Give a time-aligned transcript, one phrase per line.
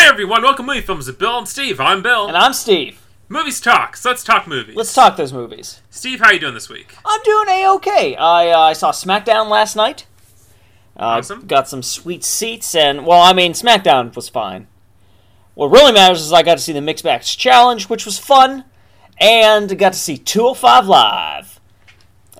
[0.00, 1.78] Hey everyone, welcome to Movie Films with Bill and Steve.
[1.78, 2.26] I'm Bill.
[2.26, 3.02] And I'm Steve.
[3.28, 3.98] Movies talk.
[3.98, 4.74] So let's talk movies.
[4.74, 5.82] Let's talk those movies.
[5.90, 6.94] Steve, how you doing this week?
[7.04, 8.16] I'm doing a okay.
[8.16, 10.06] I uh, I saw SmackDown last night.
[10.96, 11.46] Uh, Awesome.
[11.46, 14.68] Got some sweet seats, and well, I mean, SmackDown was fine.
[15.52, 18.64] What really matters is I got to see the Mixed Match Challenge, which was fun,
[19.18, 21.59] and got to see 205 Live.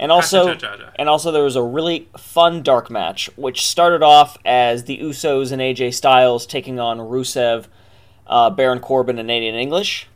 [0.00, 0.56] And also,
[0.96, 5.52] and also there was a really fun dark match, which started off as the Usos
[5.52, 7.66] and AJ Styles taking on Rusev,
[8.26, 10.08] uh, Baron Corbin, and Aiden English,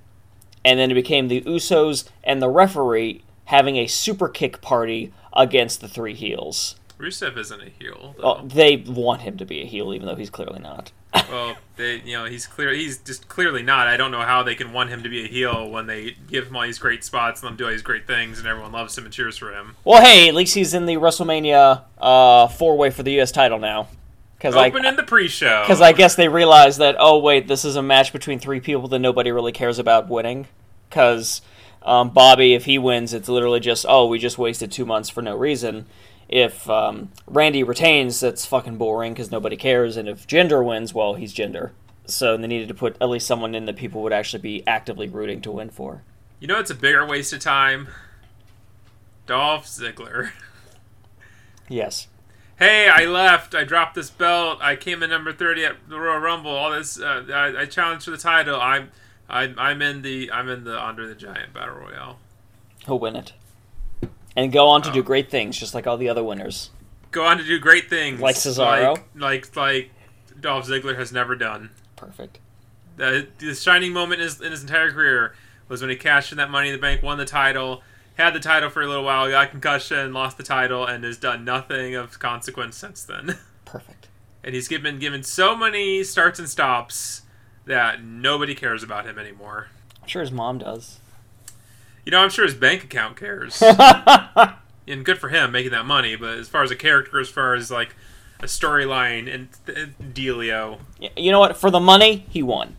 [0.64, 5.82] and then it became the Usos and the referee having a super kick party against
[5.82, 6.76] the three heels.
[6.98, 8.14] Rusev isn't a heel.
[8.18, 10.92] Well, they want him to be a heel, even though he's clearly not.
[11.14, 12.73] Well, they, you know, he's clear.
[12.73, 13.86] He's just clearly not.
[13.86, 16.48] I don't know how they can want him to be a heel when they give
[16.48, 18.73] him all these great spots and let him do all these great things, and everyone
[18.73, 19.77] loves him and cheers for him.
[19.84, 23.32] Well, hey, at least he's in the WrestleMania uh, four way for the U.S.
[23.32, 23.88] title now.
[24.37, 25.62] Because I, Open in the pre-show.
[25.62, 28.88] because I guess they realized that oh wait, this is a match between three people
[28.88, 30.46] that nobody really cares about winning.
[30.90, 31.40] Because
[31.82, 35.23] um, Bobby, if he wins, it's literally just oh we just wasted two months for
[35.23, 35.87] no reason.
[36.35, 39.96] If um, Randy retains, that's fucking boring because nobody cares.
[39.96, 41.71] And if Jinder wins, well, he's Jinder.
[42.07, 45.09] So they needed to put at least someone in that people would actually be actively
[45.09, 46.02] rooting to win for.
[46.41, 47.87] you know, it's a bigger waste of time.
[49.26, 50.30] Dolph Ziggler.
[51.68, 52.09] Yes.
[52.59, 53.54] hey, I left.
[53.54, 54.59] I dropped this belt.
[54.60, 56.51] I came in number thirty at the Royal Rumble.
[56.51, 57.01] All this.
[57.01, 58.60] Uh, I, I challenged for the title.
[58.60, 58.91] I'm,
[59.30, 62.19] I'm, I'm in the, I'm in the Andre the Giant Battle Royale.
[62.85, 63.32] He'll win it.
[64.37, 64.93] And go on to Oh.
[64.93, 66.71] do great things, just like all the other winners.
[67.12, 68.97] Go on to do great things, Like Cesaro?
[69.15, 69.91] like like, like
[70.41, 71.71] Dolph Ziggler has never done.
[71.97, 72.38] Perfect.
[72.97, 75.34] The, the shining moment in his, in his entire career
[75.69, 77.82] was when he cashed in that Money in the Bank, won the title,
[78.16, 81.16] had the title for a little while, got a concussion, lost the title, and has
[81.16, 83.38] done nothing of consequence since then.
[83.65, 84.09] Perfect.
[84.44, 87.22] and he's given given so many starts and stops
[87.66, 89.69] that nobody cares about him anymore.
[90.03, 90.98] I'm sure his mom does.
[92.05, 93.62] You know, I'm sure his bank account cares,
[94.87, 96.16] and good for him making that money.
[96.16, 97.94] But as far as a character, as far as like
[98.41, 101.56] a storyline and th- dealio, Y- You know what?
[101.56, 102.76] For the money, he won.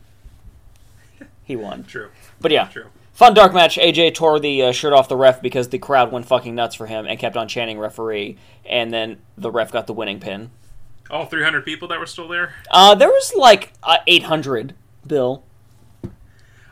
[1.44, 1.84] He won.
[1.88, 2.09] true,
[2.40, 2.85] But yeah, true.
[3.14, 3.78] fun dark match.
[3.78, 6.85] AJ tore the uh, shirt off the ref because the crowd went fucking nuts for
[6.88, 8.38] him and kept on chanting referee.
[8.66, 10.52] And then the ref got the winning pin.
[11.09, 12.53] All 300 people that were still there.
[12.72, 14.74] Uh, there was like uh, 800,
[15.06, 15.44] Bill.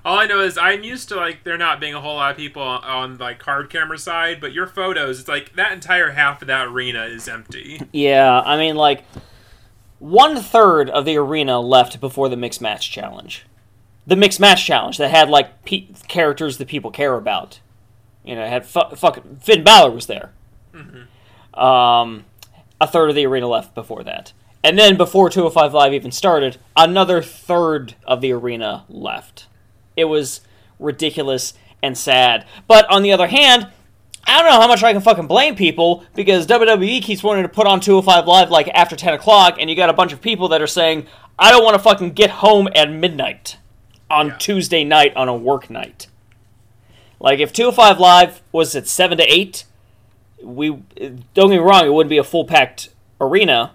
[0.05, 2.37] All I know is I'm used to like there not being a whole lot of
[2.37, 6.41] people on, on like hard camera side, but your photos, it's like that entire half
[6.41, 7.81] of that arena is empty.
[7.93, 9.05] Yeah, I mean, like,
[9.99, 13.45] one third of the arena left before the mixed match challenge.
[14.05, 17.61] The mixed match challenge that had, like, pe- characters that people care about.
[18.25, 20.31] You know, it had fu- fucking Finn Balor was there.
[21.53, 22.25] Um,
[22.81, 24.33] a third of the arena left before that.
[24.61, 29.47] And then before 205 Live even started, another third of the arena left.
[29.95, 30.41] It was
[30.79, 32.45] ridiculous and sad.
[32.67, 33.67] But on the other hand,
[34.25, 37.49] I don't know how much I can fucking blame people because WWE keeps wanting to
[37.49, 40.47] put on 205 Live like after 10 o'clock, and you got a bunch of people
[40.49, 43.57] that are saying, I don't want to fucking get home at midnight
[44.09, 44.37] on Yeah.
[44.37, 46.07] Tuesday night on a work night.
[47.19, 49.65] Like, if 205 Live was at 7 to 8,
[50.41, 50.69] we
[51.33, 52.89] don't get me wrong, it wouldn't be a full packed
[53.19, 53.71] arena,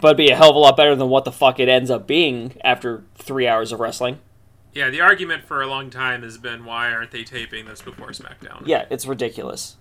[0.00, 1.90] but it'd be a hell of a lot better than what the fuck it ends
[1.90, 4.18] up being after three hours of wrestling.
[4.74, 8.08] Yeah, the argument for a long time has been why aren't they taping this before
[8.08, 8.66] SmackDown?
[8.66, 9.76] Yeah, it's ridiculous.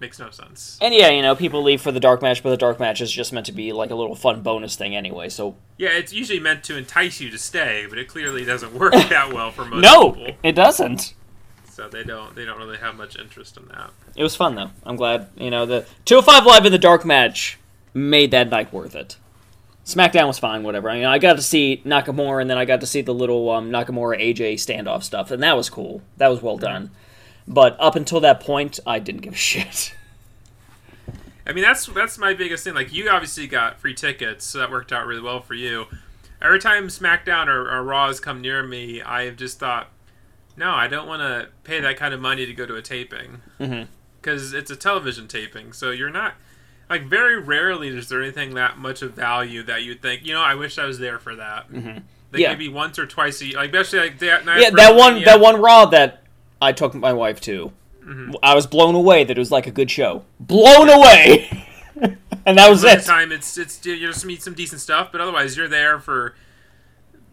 [0.00, 0.78] makes no sense.
[0.80, 3.10] And yeah, you know, people leave for the dark match, but the dark match is
[3.10, 5.28] just meant to be like a little fun bonus thing anyway.
[5.28, 8.92] So Yeah, it's usually meant to entice you to stay, but it clearly doesn't work
[8.92, 10.28] that well for most no, people.
[10.28, 11.14] No, it doesn't.
[11.68, 13.90] So they don't they don't really have much interest in that.
[14.14, 14.70] It was fun though.
[14.84, 17.58] I'm glad you know the 205 live in the dark match
[17.94, 19.16] made that night worth it.
[19.84, 20.88] SmackDown was fine, whatever.
[20.88, 23.50] I mean, I got to see Nakamura, and then I got to see the little
[23.50, 26.02] um, Nakamura AJ standoff stuff, and that was cool.
[26.18, 26.90] That was well done.
[27.48, 29.94] But up until that point, I didn't give a shit.
[31.44, 32.74] I mean, that's that's my biggest thing.
[32.74, 35.86] Like, you obviously got free tickets, so that worked out really well for you.
[36.40, 39.88] Every time SmackDown or, or Raw has come near me, I've just thought,
[40.56, 43.40] no, I don't want to pay that kind of money to go to a taping
[44.20, 45.72] because it's a television taping.
[45.72, 46.34] So you're not
[46.92, 50.42] like very rarely is there anything that much of value that you'd think, you know,
[50.42, 51.70] I wish I was there for that.
[51.72, 51.88] Mm-hmm.
[52.32, 52.50] Like Yeah.
[52.50, 54.60] maybe once or twice a year, like especially like that night.
[54.60, 56.22] yeah, that one that one Raw that
[56.60, 57.72] I took my wife to.
[58.42, 60.24] I was blown away that it was like a good show.
[60.40, 61.66] Blown away,
[62.46, 63.04] and that was it.
[63.04, 66.34] time it's it's you just meet some decent stuff, but otherwise you're there for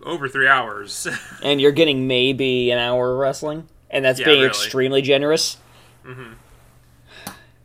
[0.04, 1.08] over three hours.
[1.44, 4.48] And you're getting maybe an hour of wrestling, and that's Yeah, being really.
[4.50, 5.58] extremely generous.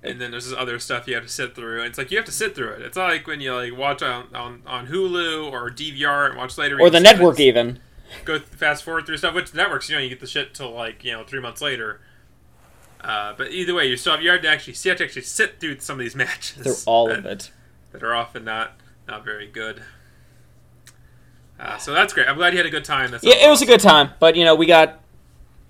[0.05, 1.79] And then there's this other stuff you have to sit through.
[1.79, 2.83] And it's like you have to sit through it.
[2.83, 6.59] It's not like when you like watch on on, on Hulu or DVR and watch
[6.59, 6.81] later.
[6.81, 7.81] Or the network even.
[8.25, 9.35] go fast forward through stuff.
[9.35, 12.01] Which networks, you know, you get the shit till like you know three months later.
[13.01, 15.23] Uh, but either way, you still have, you have to actually you have to actually
[15.23, 16.63] sit through some of these matches.
[16.63, 17.51] Through all that, of it.
[17.93, 18.73] that are often not
[19.07, 19.83] not very good.
[21.59, 22.29] Uh, so that's great.
[22.29, 23.11] I'm glad you had a good time.
[23.11, 25.01] That's Yeah, it was a good time, but you know we got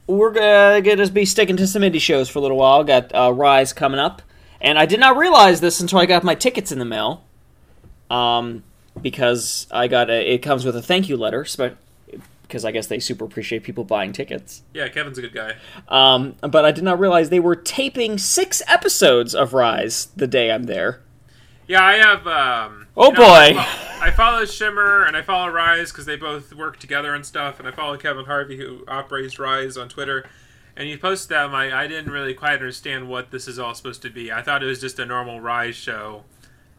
[0.06, 2.84] we're gonna gonna be sticking to some indie shows for a little while.
[2.84, 4.22] Got uh, Rise coming up,
[4.60, 7.24] and I did not realize this until I got my tickets in the mail.
[8.10, 8.62] Um,
[9.00, 11.76] because I got a, it comes with a thank you letter, but
[12.42, 14.62] because I guess they super appreciate people buying tickets.
[14.74, 14.88] yeah.
[14.88, 15.54] Kevin's a good guy.
[15.88, 20.52] Um, but I did not realize they were taping six episodes of Rise the day
[20.52, 21.00] I'm there.
[21.66, 22.26] Yeah, I have.
[22.26, 23.58] Um, Oh, you know, I boy.
[24.02, 27.58] I follow Shimmer and I follow Rise because they both work together and stuff.
[27.58, 30.28] And I follow Kevin Harvey who operates Rise on Twitter.
[30.76, 31.46] And he posted that.
[31.46, 34.32] I'm I didn't really quite understand what this is all supposed to be.
[34.32, 36.24] I thought it was just a normal Rise show,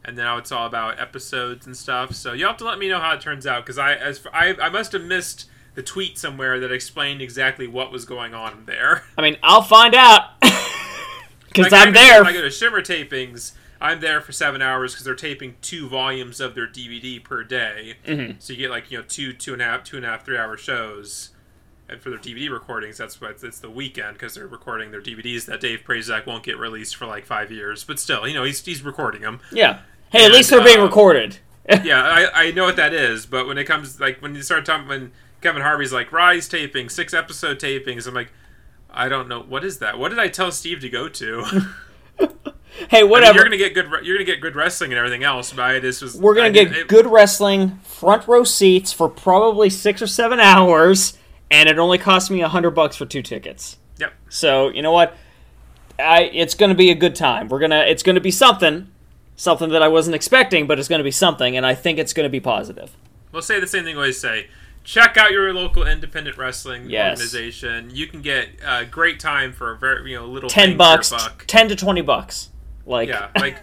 [0.04, 2.14] and now it's all about episodes and stuff.
[2.14, 4.34] So you have to let me know how it turns out because I, as for,
[4.34, 5.46] I, I must have missed
[5.76, 9.04] the tweet somewhere that explained exactly what was going on there.
[9.16, 12.22] I mean, I'll find out because Like, I I'm there.
[12.22, 16.40] I go to Shimmer tapings, I'm there for seven hours because they're taping two volumes
[16.40, 17.94] of their DVD per day.
[18.06, 18.36] Mhm.
[18.38, 20.24] So you get like you know two, two and a half, two and a half,
[20.24, 21.30] three hour shows.
[21.88, 25.44] And for their DVD recordings, that's what it's the weekend because they're recording their DVDs
[25.46, 27.84] that Dave Prazak won't get released for like five years.
[27.84, 29.38] But still, you know, he's he's recording them.
[29.52, 29.80] Yeah.
[30.10, 31.38] Hey, at And, least they're being uh, recorded.
[31.84, 33.24] yeah, I, I know what that is.
[33.26, 35.12] But when it comes like when you start talking when
[35.42, 38.32] Kevin Harvey's like Rise taping, six episode tapings, I'm like.
[38.98, 39.98] I don't know what is that.
[39.98, 41.44] What did I tell Steve to go to?
[42.90, 43.34] hey, I mean, whatever.
[43.36, 43.90] you're gonna get good.
[43.90, 45.52] re- You're gonna get good wrestling and everything else.
[45.52, 46.16] But I just was.
[46.16, 50.38] We're gonna I get it- good wrestling, front row seats for probably six or seven
[50.40, 51.16] hours,
[51.50, 53.78] and it only cost me a hundred bucks for two tickets.
[53.98, 54.12] Yep.
[54.28, 55.16] So you know what?
[55.98, 57.48] I it's gonna be a good time.
[57.48, 58.88] We're gonna it's gonna be something,
[59.36, 62.28] something that I wasn't expecting, but it's gonna be something, and I think it's gonna
[62.28, 62.90] be positive.
[63.32, 64.48] We'll say the same thing we always say.
[64.84, 67.12] Check out your local independent wrestling Yes.
[67.18, 67.90] organization.
[67.92, 70.74] You can get a great time for a very you know little Ten thing for
[70.74, 71.44] a bucks, buck.
[71.48, 72.50] ten to twenty bucks.
[72.86, 73.58] Like Yeah, like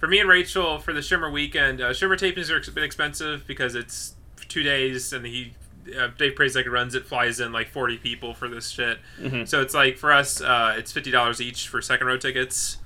[0.00, 3.46] for me and Rachel for the Shimmer weekend, uh, Shimmer tapings are a bit expensive
[3.46, 4.14] because it's
[4.48, 5.54] two days and he.
[5.98, 8.98] Uh, Dave Prazak runs it, flies in like 40 people for this shit.
[9.20, 9.48] Mhm.
[9.48, 12.76] So it's like for us, uh, it's $50 each for second row tickets.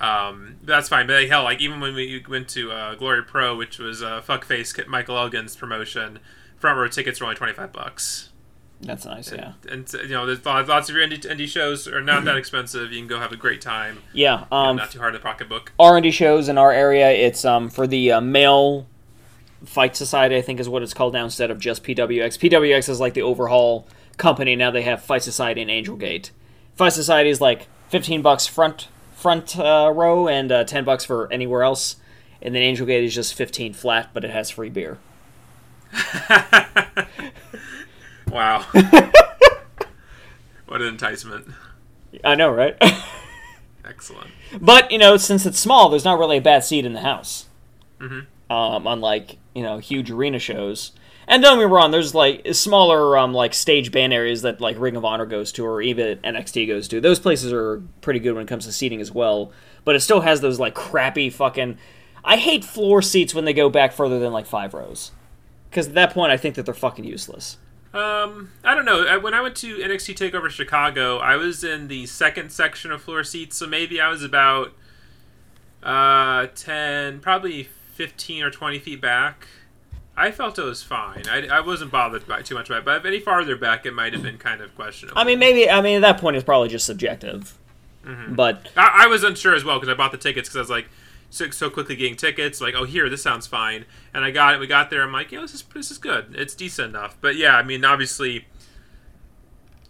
[0.00, 1.06] Um, that's fine.
[1.06, 4.22] But like, hell, like even when we went to uh, Glory Pro, which was uh,
[4.26, 6.20] fuckface Michael Elgin's promotion,
[6.56, 8.30] front row tickets were only 25 bucks.
[8.80, 9.32] That's nice.
[9.32, 12.92] Yeah, And you know, there's lots of your indie, indie shows are not that expensive.
[12.92, 14.02] You can go have a great time.
[14.12, 14.44] yeah.
[14.52, 15.72] Um, not too hard in the pocketbook.
[15.78, 17.10] R and D shows in our area.
[17.10, 18.86] It's um for the uh, male
[19.64, 20.36] fight society.
[20.36, 22.38] I think is what it's called now instead of just PWX.
[22.38, 23.86] PWX is like the overhaul
[24.16, 24.54] company.
[24.56, 26.30] Now they have Fight Society and Angel Gate.
[26.76, 31.32] Fight Society is like fifteen bucks front front uh, row and uh, ten bucks for
[31.32, 31.96] anywhere else.
[32.40, 34.98] And then Angel Gate is just fifteen flat, but it has free beer.
[38.30, 38.62] wow.
[40.66, 41.48] what an enticement.
[42.24, 42.76] I know, right?
[43.84, 44.30] Excellent.
[44.60, 47.46] but you know, since it's small, there's not really a bad seat in the house.
[48.00, 48.52] Mm-hmm.
[48.52, 50.92] Um, unlike you know huge arena shows.
[51.30, 54.78] And don't get me wrong, there's like smaller um, like stage band areas that like
[54.78, 57.02] Ring of Honor goes to or even NXT goes to.
[57.02, 59.52] Those places are pretty good when it comes to seating as well.
[59.84, 61.76] But it still has those like crappy fucking.
[62.24, 65.12] I hate floor seats when they go back further than like five rows,
[65.68, 67.58] because at that point I think that they're fucking useless.
[67.94, 69.06] Um, I don't know.
[69.06, 73.02] I- When I went to NXT Takeover Chicago, I was in the second section of
[73.02, 74.72] floor seats, so maybe I was about
[75.82, 79.46] uh ten, probably fifteen or twenty feet back.
[80.16, 81.22] I felt it was fine.
[81.30, 83.94] I, I wasn't bothered by too much by it, but if any farther back, it
[83.94, 85.16] might have been kind of questionable.
[85.18, 87.56] I mean, maybe I mean at that point it's probably just subjective.
[88.30, 90.70] But I, I was unsure as well because I bought the tickets because I was
[90.70, 90.88] like
[91.30, 92.60] so, so quickly getting tickets.
[92.60, 94.60] Like, oh, here, this sounds fine, and I got it.
[94.60, 95.02] We got there.
[95.02, 96.34] I'm like, yeah, this is this is good.
[96.36, 97.16] It's decent enough.
[97.20, 98.46] But yeah, I mean, obviously,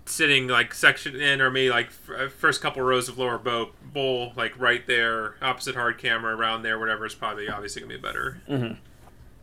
[0.06, 3.70] sitting like section in or maybe like f- uh, first couple rows of lower bow
[3.92, 7.98] bowl, like right there, opposite hard camera, around there, whatever is probably obviously gonna be
[7.98, 8.76] a better Mhm.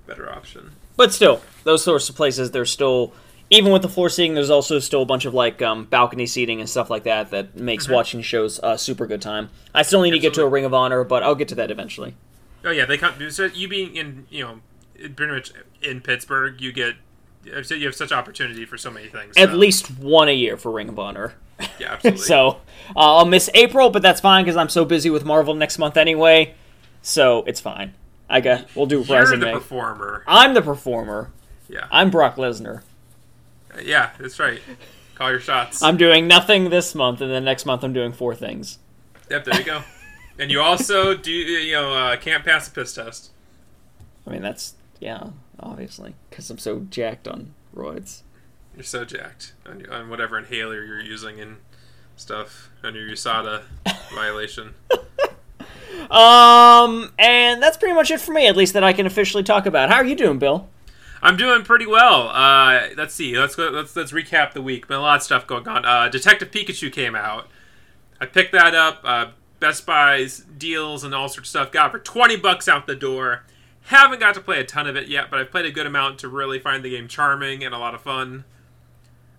[0.08, 0.72] better option.
[0.98, 3.14] But still, those sorts of places, they're still,
[3.50, 6.60] even with the floor seating, there's also still a bunch of like um, balcony seating
[6.60, 9.50] and stuff like that that makes watching shows a super good time.
[9.74, 11.72] I still need to get to a Ring of Honor, but I'll get to that
[11.72, 12.16] eventually.
[12.64, 13.30] Oh yeah, they come.
[13.30, 14.60] So you being in, you know,
[14.98, 16.96] in- pretty much in Pittsburgh, you get.
[17.44, 19.38] You have such opportunity for so many things.
[19.38, 21.36] At so- least one a year for Ring of Honor.
[21.80, 22.22] yeah, absolutely.
[22.24, 22.48] so
[22.96, 25.96] uh, I'll miss April, but that's fine because I'm so busy with Marvel next month
[25.96, 26.56] anyway.
[27.04, 27.94] So it's fine.
[28.28, 30.24] I guess We'll do You're the performer.
[30.26, 31.32] I'm the performer.
[31.70, 32.82] Yeah, I'm Brock Lesnar.
[33.84, 34.62] Yeah, that's right.
[35.16, 35.82] Call your shots.
[35.82, 38.80] I'm doing nothing this month, and then next month I'm doing four things.
[39.30, 39.84] yep, there you go.
[40.38, 43.32] And you also do, you know, uh, can't pass the piss test.
[44.28, 45.30] I mean, that's yeah,
[45.62, 48.22] obviously, because I'm so jacked on roids.
[48.76, 51.58] You're so jacked on, on whatever inhaler you're using and
[52.18, 53.64] stuff on your USADA
[54.14, 54.74] violation.
[56.10, 59.66] Um, and that's pretty much it for me, at least that I can officially talk
[59.66, 59.90] about.
[59.90, 60.68] How are you doing, Bill?
[61.26, 62.30] I'm doing pretty well.
[62.30, 63.38] Uh, let's see.
[63.38, 63.70] Let's go.
[63.70, 64.88] Let's let's recap the week.
[64.88, 65.84] Been a lot of stuff going on.
[65.84, 67.48] Uh, Detective Pikachu came out.
[68.22, 69.02] I picked that up.
[69.04, 69.28] Uh,
[69.60, 71.72] Best Buy's deals and all sorts of stuff.
[71.72, 73.44] Got it for twenty bucks out the door.
[73.86, 76.20] Haven't got to play a ton of it yet, but I've played a good amount
[76.20, 78.44] to really find the game charming and a lot of fun.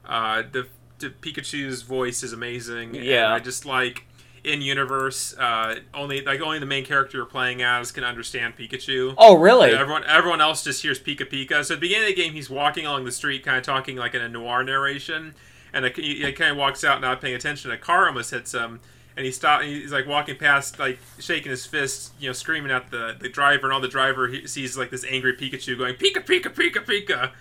[0.04, 0.66] Uh, the,
[0.98, 2.96] the Pikachu's voice is amazing.
[2.96, 3.32] and Yeah.
[3.32, 4.05] I just like
[4.46, 5.36] in universe.
[5.36, 9.14] Uh, only like only the main character you're playing as can understand Pikachu.
[9.18, 9.72] Oh, really?
[9.72, 11.64] Everyone, everyone else just hears Pika Pika.
[11.64, 13.96] So at the beginning of the game, he's walking along the street, kind of talking
[13.96, 15.34] like in a noir narration,
[15.72, 17.70] and a, he, he kind of walks out, not paying attention.
[17.72, 18.80] A car almost hits him,
[19.16, 19.62] and he stop.
[19.62, 23.66] He's like walking past, like shaking his fist, you know, screaming at the the driver,
[23.66, 27.32] and all the driver he sees like this angry Pikachu going Pika Pika Pika Pika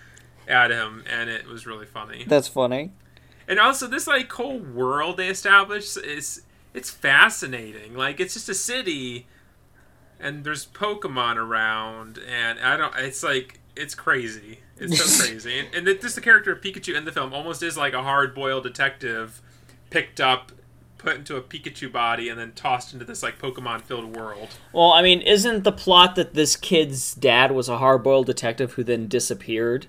[0.48, 2.24] at him, and it was really funny.
[2.26, 2.90] That's funny.
[3.48, 6.42] And also, this like whole world they established is
[6.76, 7.94] it's fascinating.
[7.94, 9.26] Like it's just a city,
[10.20, 12.94] and there's Pokemon around, and I don't.
[12.96, 14.60] It's like it's crazy.
[14.78, 15.58] It's so crazy.
[15.58, 18.02] And, and the, just the character of Pikachu in the film almost is like a
[18.02, 19.40] hard-boiled detective,
[19.88, 20.52] picked up,
[20.98, 24.48] put into a Pikachu body, and then tossed into this like Pokemon-filled world.
[24.72, 28.84] Well, I mean, isn't the plot that this kid's dad was a hard-boiled detective who
[28.84, 29.86] then disappeared?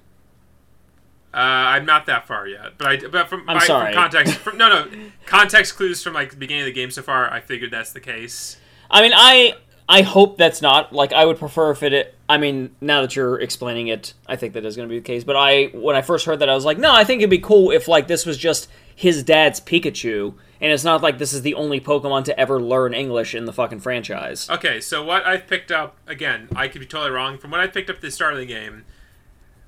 [1.33, 3.93] Uh, I'm not that far yet, but I but from, I'm by- sorry.
[3.93, 4.87] from context from no no
[5.25, 7.31] context clues from like the beginning of the game so far.
[7.31, 8.57] I figured that's the case.
[8.89, 9.55] I mean, I
[9.89, 12.15] I hope that's not like I would prefer if it.
[12.29, 15.05] I mean, now that you're explaining it, I think that is going to be the
[15.05, 15.23] case.
[15.23, 17.37] But I, when I first heard that, I was like, no, I think it'd be
[17.39, 21.41] cool if like this was just his dad's Pikachu, and it's not like this is
[21.43, 24.49] the only Pokemon to ever learn English in the fucking franchise.
[24.49, 27.37] Okay, so what I've picked up again, I could be totally wrong.
[27.37, 28.83] From what I picked up at the start of the game,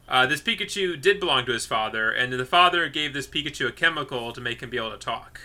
[0.09, 3.71] uh, this Pikachu did belong to his father, and the father gave this Pikachu a
[3.71, 5.39] chemical to make him be able to talk.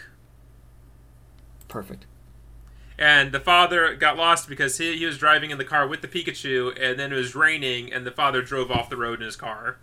[1.68, 2.06] Perfect.
[2.96, 6.08] And the father got lost because he, he was driving in the car with the
[6.08, 9.36] Pikachu, and then it was raining, and the father drove off the road in his
[9.36, 9.76] car.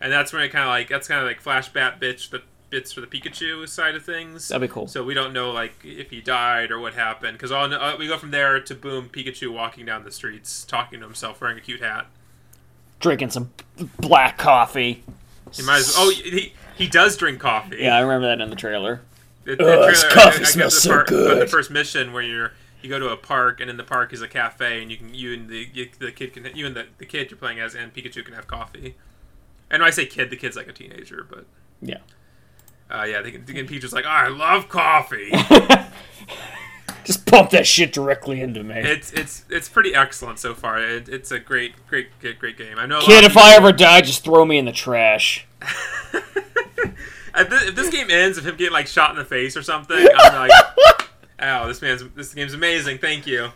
[0.00, 2.92] And that's when it kind of like that's kind of like flashback bitch the bits
[2.92, 4.48] for the Pikachu side of things.
[4.48, 4.86] That'd be cool.
[4.86, 8.08] So we don't know like if he died or what happened because all uh, we
[8.08, 11.60] go from there to boom Pikachu walking down the streets talking to himself wearing a
[11.60, 12.06] cute hat.
[13.00, 13.50] Drinking some
[13.98, 15.02] black coffee.
[15.52, 17.78] He might as well, oh he he does drink coffee.
[17.80, 19.00] Yeah, I remember that in the trailer.
[19.44, 21.42] The, the Ugh, this trailer- coffee I- I smells the so part- good.
[21.42, 22.52] The first mission where you're
[22.82, 25.14] you go to a park and in the park is a cafe and you can
[25.14, 27.74] you and the you, the kid can you and the, the kid you're playing as
[27.74, 28.94] and Pikachu can have coffee.
[29.70, 31.46] And when I say kid, the kid's like a teenager, but
[31.82, 31.98] Yeah.
[32.90, 35.30] uh, yeah, the, the Pikachu's like, oh, I love coffee.
[37.04, 38.74] Just pump that shit directly into me.
[38.76, 40.78] it's it's it's pretty excellent so far.
[40.80, 42.78] It, it's a great great great great game.
[42.78, 43.00] I know.
[43.00, 45.46] Kid, if I ever die, just throw me in the trash.
[47.32, 49.62] If this, if this game ends of him getting like shot in the face or
[49.62, 50.50] something, I'm like,
[51.40, 52.98] "Ow, this man's this game's amazing.
[52.98, 53.50] Thank you."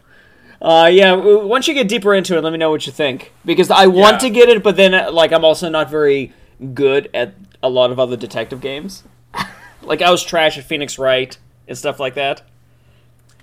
[0.63, 1.13] Uh, yeah.
[1.13, 4.15] Once you get deeper into it, let me know what you think because I want
[4.23, 4.29] Yeah.
[4.29, 6.33] to get it, but then uh, like I'm also not very
[6.73, 7.35] good at
[7.65, 9.03] a lot of other detective games.
[9.83, 11.37] like I was trash at Phoenix Wright
[11.67, 12.43] and stuff like that.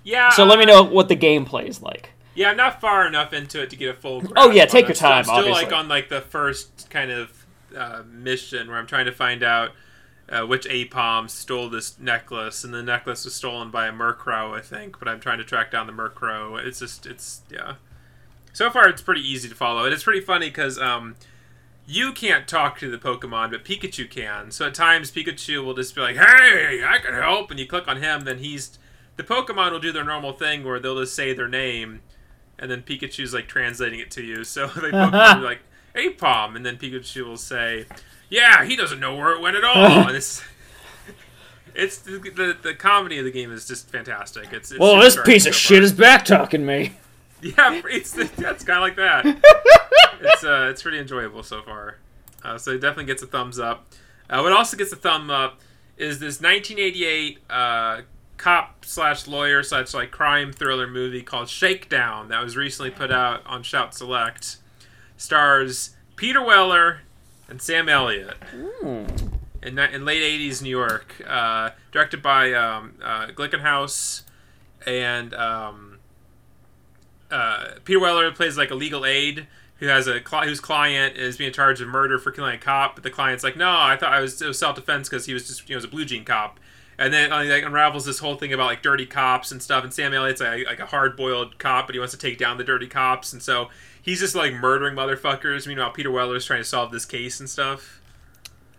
[0.04, 0.30] Yeah.
[0.30, 2.10] So let me know what the gameplay is like.
[2.34, 4.24] Yeah, I'm not far enough into it to get a full.
[4.36, 5.64] Oh, yeah, take your So I'm time, still obviously.
[5.64, 9.72] like on like the first kind of uh, mission where I'm trying to find out
[10.30, 14.62] uh, which Aipom stole this necklace, and the necklace was stolen by a Murkrow, I
[14.62, 14.98] think.
[14.98, 16.58] But I'm trying to track down the Murkrow.
[16.66, 17.76] It's just, it's yeah.
[18.54, 21.16] So far, it's pretty easy to follow, and it's pretty funny because um,
[21.86, 24.52] you can't talk to the Pokemon, but Pikachu can.
[24.52, 27.88] So at times, Pikachu will just be like, "Hey, I can help," and you click
[27.90, 28.80] on him, then he's
[29.18, 32.02] the Pokemon will do their normal thing where they'll just say their name,
[32.58, 34.44] and then Pikachu's like translating it to you.
[34.44, 35.60] So the Pokemon will be like,
[35.96, 37.86] Aipom, and then Pikachu will say,
[38.30, 39.76] Yeah, he doesn't know where it went at all.
[40.08, 40.42] and it's
[41.74, 44.52] it's the, the, the comedy of the game is just fantastic.
[44.52, 46.94] It's, it's Well, this piece of so shit is back talking me.
[47.42, 49.26] Yeah, it's that's kind of like that.
[50.22, 51.98] it's uh, it's pretty enjoyable so far.
[52.44, 53.88] Uh, so it definitely gets a thumbs up.
[54.30, 55.60] Uh, what also gets a thumb up
[55.98, 58.02] is this 1988 uh,
[58.42, 63.46] cop slash lawyer slash like crime thriller movie called Shakedown that was recently put out
[63.46, 64.58] on Shout Select.
[65.16, 67.02] Stars Peter Weller
[67.48, 68.36] and Sam Elliott
[69.62, 71.22] in, in late 80s New York.
[71.28, 74.24] Uh, directed by um, uh, Glickenhaus
[74.86, 75.34] and.
[75.34, 76.00] Um,
[77.30, 81.38] uh, Peter Weller plays like a legal aid who has a cli- whose client is
[81.38, 84.12] being charged of murder for killing a cop, but the client's like, no, I thought
[84.12, 86.04] I was it was self defense because he was just you know was a blue
[86.04, 86.60] jean cop,
[87.02, 89.92] and then uh, like unravels this whole thing about like dirty cops and stuff, and
[89.94, 92.64] Sam Elliott's like, like a hard boiled cop, but he wants to take down the
[92.64, 93.70] dirty cops, and so
[94.02, 95.66] he's just like murdering motherfuckers.
[95.68, 98.02] Meanwhile, Peter Weller's trying to solve this case and stuff.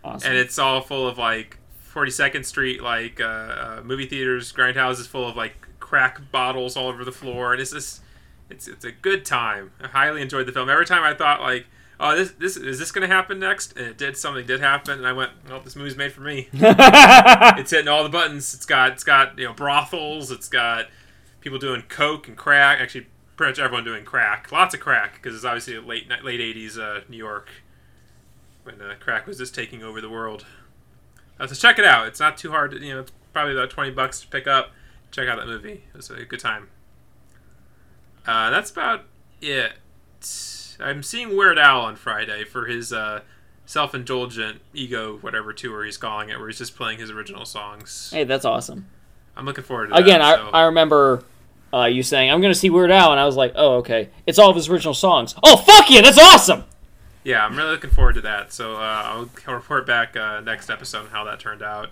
[0.05, 0.31] Awesome.
[0.31, 1.57] and it's all full of like
[1.93, 7.03] 42nd Street like uh, uh, movie theaters, grindhouses full of like crack bottles all over
[7.05, 8.01] the floor, and it's just
[8.49, 9.71] it's it's a good time.
[9.81, 10.69] I highly enjoyed the film.
[10.69, 11.67] Every time I thought like,
[11.99, 14.17] oh, this this is this gonna happen next, and it did.
[14.17, 16.49] Something did happen, and I went, well, this movie's made for me.
[16.53, 18.53] it's hitting all the buttons.
[18.53, 20.31] It's got it's got you know brothels.
[20.31, 20.87] It's got
[21.41, 22.79] people doing coke and crack.
[22.79, 24.51] Actually, pretty much everyone doing crack.
[24.51, 27.49] Lots of crack because it's obviously late late 80s uh, New York
[28.63, 30.45] when uh, crack was just taking over the world.
[31.39, 32.07] Uh, so check it out.
[32.07, 32.71] It's not too hard.
[32.71, 34.71] To, you know, it's probably about twenty bucks to pick up.
[35.11, 35.83] Check out that movie.
[35.93, 36.69] It was a good time.
[38.25, 39.05] Uh, that's about
[39.41, 39.73] it.
[40.83, 43.21] I'm seeing Weird Al on Friday for his uh,
[43.65, 48.11] self-indulgent ego whatever tour he's calling it, where he's just playing his original songs.
[48.13, 48.87] hey, that's awesome.
[49.35, 50.39] I'm looking forward to Again, that.
[50.39, 51.23] I, so- I remember
[51.73, 54.09] uh, you saying I'm going to see Weird Al, and I was like, oh, okay.
[54.27, 55.33] It's all of his original songs.
[55.43, 56.65] Oh, fuck yeah, that's awesome.
[57.23, 58.53] yeah, I'm really looking forward to that.
[58.53, 61.89] So uh, I'll, I'll report back uh, next episode on how that turned out.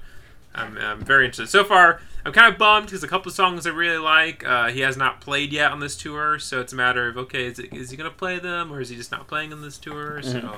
[0.53, 1.49] I'm, I'm very interested.
[1.49, 4.69] So far, I'm kind of bummed because a couple of songs I really like, uh,
[4.69, 6.39] he has not played yet on this tour.
[6.39, 8.81] So it's a matter of okay, is, it, is he going to play them or
[8.81, 10.21] is he just not playing on this tour?
[10.21, 10.57] So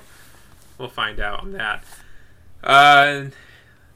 [0.78, 1.84] we'll find out on that.
[2.64, 3.26] Uh,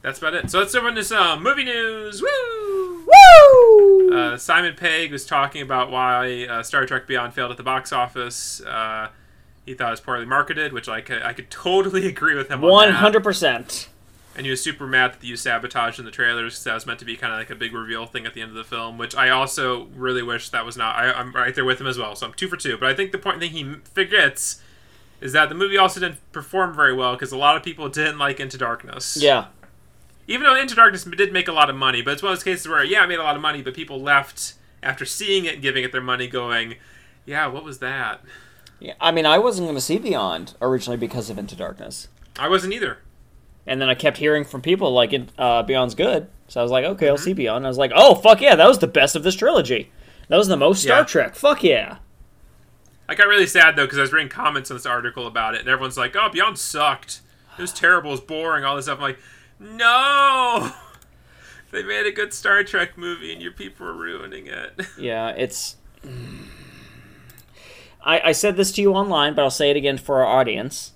[0.02, 0.50] that's about it.
[0.50, 2.22] So let's over into some movie news.
[2.22, 3.06] Woo!
[3.06, 4.10] Woo!
[4.16, 7.92] Uh, Simon Pegg was talking about why uh, Star Trek Beyond failed at the box
[7.92, 8.60] office.
[8.60, 9.08] Uh,
[9.66, 12.64] he thought it was poorly marketed, which I could, I could totally agree with him
[12.64, 13.88] on One hundred percent.
[14.38, 16.86] And he was super mad that they used sabotage in the trailers because that was
[16.86, 18.62] meant to be kind of like a big reveal thing at the end of the
[18.62, 20.94] film, which I also really wish that was not.
[20.94, 22.78] I, I'm right there with him as well, so I'm two for two.
[22.78, 24.62] But I think the point thing he forgets
[25.20, 28.18] is that the movie also didn't perform very well because a lot of people didn't
[28.18, 29.18] like Into Darkness.
[29.20, 29.46] Yeah.
[30.28, 32.44] Even though Into Darkness did make a lot of money, but it's one of those
[32.44, 34.54] cases where, yeah, it made a lot of money, but people left
[34.84, 36.76] after seeing it and giving it their money going,
[37.26, 38.20] yeah, what was that?
[38.78, 38.94] yeah.
[39.00, 42.06] I mean, I wasn't going to see Beyond originally because of Into Darkness,
[42.38, 42.98] I wasn't either.
[43.68, 46.72] And then I kept hearing from people like it, uh, Beyond's good, so I was
[46.72, 47.22] like, okay, I'll Mm-hmm.
[47.24, 47.58] see Beyond.
[47.58, 49.92] And I was like, oh fuck yeah, that was the best of this trilogy.
[50.28, 51.04] That was the most Star Yeah.
[51.04, 51.34] Trek.
[51.36, 51.98] Fuck yeah.
[53.08, 55.60] I got really sad though because I was reading comments on this article about it,
[55.60, 57.20] and everyone's like, "Oh, Beyond sucked.
[57.56, 58.10] It was terrible.
[58.10, 58.64] It was boring.
[58.64, 59.18] All this stuff." I'm like,
[59.58, 60.70] "No,
[61.72, 65.76] they made a good Star Trek movie, and your people are ruining it." Yeah, it's.
[68.04, 70.92] I, I said this to you online, but I'll say it again for our audience.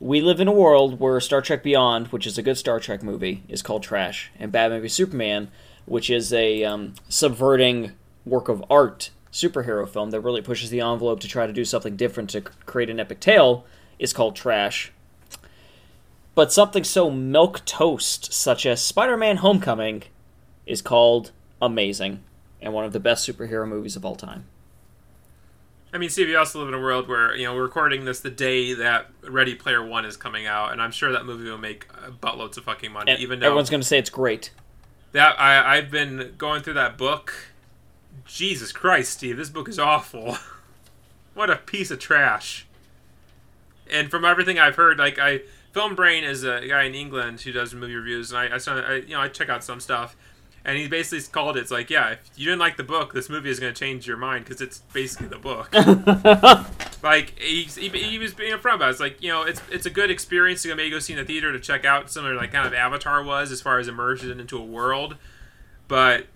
[0.00, 3.02] We live in a world where Star Trek Beyond, which is a good Star Trek
[3.02, 5.50] movie, is called trash, and Batman v Superman,
[5.86, 7.92] which is a um, subverting
[8.24, 11.96] work of art superhero film that really pushes the envelope to try to do something
[11.96, 13.64] different to create an epic tale,
[13.98, 14.92] is called trash.
[16.36, 20.04] But something so milk toast, such as Spider-Man: Homecoming,
[20.64, 22.22] is called amazing
[22.62, 24.44] and one of the best superhero movies of all time.
[25.92, 28.20] I mean, Steve, we also live in a world where you know we're recording this
[28.20, 31.58] the day that Ready Player One is coming out, and I'm sure that movie will
[31.58, 33.12] make uh, buttloads of fucking money.
[33.12, 34.50] And even though everyone's going to say it's great.
[35.12, 37.32] that I I've been going through that book.
[38.26, 40.36] Jesus Christ, Steve, this book is awful.
[41.34, 42.66] what a piece of trash.
[43.90, 47.52] And from everything I've heard, like I, Film Brain is a guy in England who
[47.52, 50.16] does movie reviews, and I, I, I you know, I check out some stuff,
[50.68, 51.60] and he basically called it.
[51.60, 54.06] It's like, yeah, if you didn't like the book, this movie is going to change
[54.06, 55.72] your mind because it's basically the book.
[57.02, 58.88] like he's, he, he was being upfront about.
[58.88, 58.90] It.
[58.90, 61.18] It's like you know, it's it's a good experience to go maybe go see in
[61.18, 64.38] the theater to check out similar like kind of Avatar was as far as immersion
[64.38, 65.16] into a world,
[65.88, 66.26] but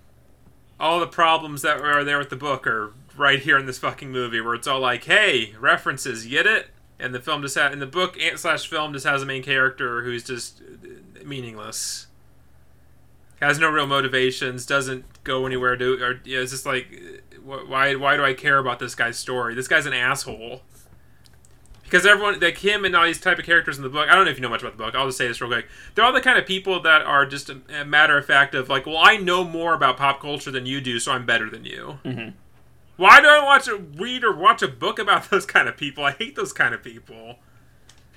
[0.80, 4.10] all the problems that are there with the book are right here in this fucking
[4.10, 6.68] movie where it's all like, hey, references, you get it?
[6.98, 9.42] And the film just had in the book and slash film just has a main
[9.42, 10.62] character who's just
[11.22, 12.06] meaningless.
[13.42, 16.86] Has no real motivations, doesn't go anywhere to, or you know, it's just like,
[17.44, 19.54] why why do I care about this guy's story?
[19.54, 20.62] This guy's an asshole.
[21.82, 24.24] Because everyone, like him and all these type of characters in the book, I don't
[24.24, 24.94] know if you know much about the book.
[24.94, 25.66] I'll just say this real quick.
[25.94, 28.68] They're all the kind of people that are just a, a matter of fact of
[28.70, 31.64] like, well, I know more about pop culture than you do, so I'm better than
[31.66, 31.98] you.
[32.04, 32.32] Mhm.
[32.96, 36.04] Why do I watch a read or watch a book about those kind of people?
[36.04, 37.40] I hate those kind of people.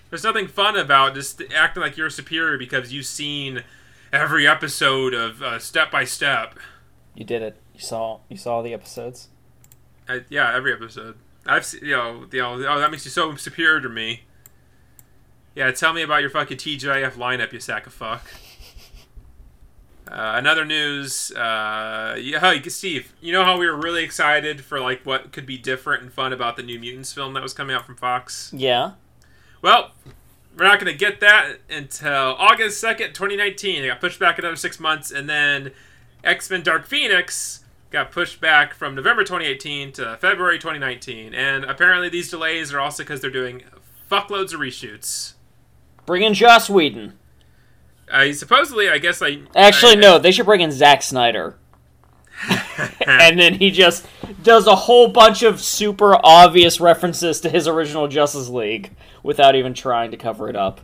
[0.09, 3.63] There's nothing fun about just acting like you're superior because you've seen
[4.15, 6.57] every episode of uh, Step by Step.
[7.13, 7.57] You did it.
[7.73, 9.27] You saw you saw the episodes.
[10.07, 11.15] I, yeah, every episode.
[11.45, 14.21] I've you know, you know, oh, that makes you so superior to me.
[15.53, 18.25] Yeah, tell me about your fucking TGIF lineup, you sack of fuck.
[20.07, 25.03] Uh, another news, uh, yeah, Steve, you know how we were really excited for like
[25.03, 27.87] what could be different and fun about the New Mutants film that was coming out
[27.87, 28.51] from Fox?
[28.53, 28.91] Yeah.
[29.63, 29.93] Well,
[30.57, 33.83] we're not going to get that until August 2nd, 2019.
[33.83, 35.71] It got pushed back another six months, and then
[36.23, 41.33] X Men Dark Phoenix got pushed back from November 2018 to February 2019.
[41.33, 43.63] And apparently, these delays are also because they're doing
[44.09, 45.33] fuckloads of reshoots.
[46.05, 47.17] Bring in Joss Whedon.
[48.11, 51.55] I supposedly, I guess I Actually, I- no, they should bring in Zack Snyder.
[53.07, 54.05] and then he just
[54.43, 58.91] does a whole bunch of super obvious references to his original Justice League
[59.25, 60.81] without even trying to cover it up.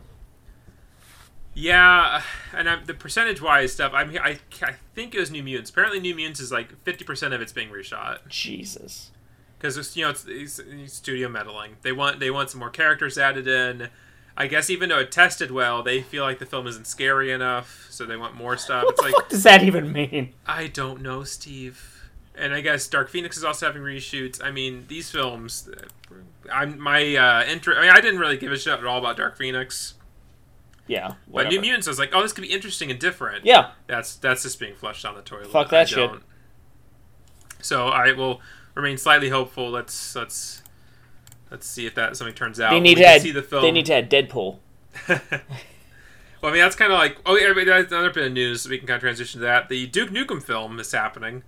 [1.54, 2.22] Yeah,
[2.54, 5.70] and I'm, the percentage-wise stuff, I'm, I, I think it was New Mutants.
[5.70, 9.10] Apparently, New Mutants is like 50% of it's being reshot Jesus.
[9.58, 11.76] because you know it's, it's, it's studio meddling.
[11.82, 13.88] They want they want some more characters added in.
[14.34, 17.86] I guess even though it tested well, they feel like the film isn't scary enough,
[17.90, 18.84] so they want more stuff.
[18.84, 20.32] What it's the like fuck does that even mean?
[20.46, 21.91] I don't know, Steve.
[22.34, 24.42] And I guess Dark Phoenix is also having reshoots.
[24.42, 25.68] I mean, these films.
[26.52, 27.74] I'm my uh, intro.
[27.76, 29.94] I mean, I didn't really give a shit at all about Dark Phoenix,
[30.86, 31.14] Yeah.
[31.30, 33.44] but New Mutants, I was like, oh, this could be interesting and different.
[33.44, 33.72] Yeah.
[33.86, 35.48] That's that's just being flushed down the toilet.
[35.48, 36.10] Fuck that shit.
[37.60, 38.40] So I will
[38.74, 39.70] remain slightly hopeful.
[39.70, 40.62] Let's let's
[41.50, 42.70] let's see if that something turns out.
[42.70, 43.22] They need to add.
[43.22, 43.62] see the film.
[43.62, 44.58] They need to add Deadpool.
[45.08, 45.20] well,
[46.42, 48.68] I mean that's kind of like oh yeah, that's another bit of news.
[48.68, 49.68] We can kind of transition to that.
[49.68, 51.44] The Duke Nukem film is happening,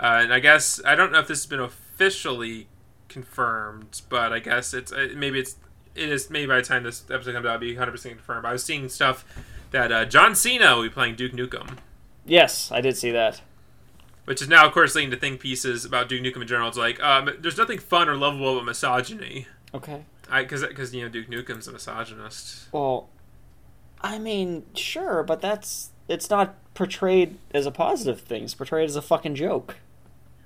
[0.00, 2.68] uh, and I guess I don't know if this has been officially
[3.08, 5.56] confirmed, but I guess it's uh, maybe it's
[5.94, 8.46] it is maybe by the time this episode comes out, it'll be 100 percent confirmed.
[8.46, 9.24] I was seeing stuff
[9.70, 11.78] that uh, John Cena will be playing Duke Nukem.
[12.24, 13.40] Yes, I did see that.
[14.24, 16.68] Which is now, of course, leading to think pieces about Duke Nukem in general.
[16.68, 19.46] It's like, um, there's nothing fun or lovable about misogyny.
[19.72, 20.04] Okay.
[20.30, 22.70] Because, because you know, Duke Nukem's a misogynist.
[22.70, 23.08] Well,
[24.02, 28.44] I mean, sure, but that's it's not portrayed as a positive thing.
[28.44, 29.76] It's portrayed as a fucking joke.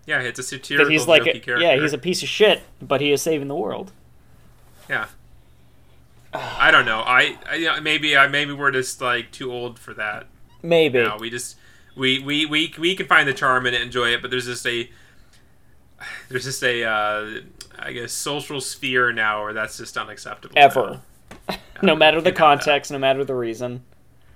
[0.06, 1.58] Yeah, it's a satirical, he's like, a, character.
[1.60, 3.92] yeah, he's a piece of shit, but he is saving the world.
[4.88, 5.06] Yeah.
[6.34, 7.00] I don't know.
[7.00, 10.26] I, I maybe I maybe we're just like too old for that.
[10.62, 11.02] Maybe.
[11.02, 11.18] now.
[11.18, 11.56] We just
[11.94, 14.66] we, we we we can find the charm in it, enjoy it, but there's just
[14.66, 14.88] a
[16.28, 17.40] there's just a uh,
[17.78, 20.54] I guess social sphere now where that's just unacceptable.
[20.56, 21.00] Ever.
[21.82, 23.82] no matter the context, no matter the reason.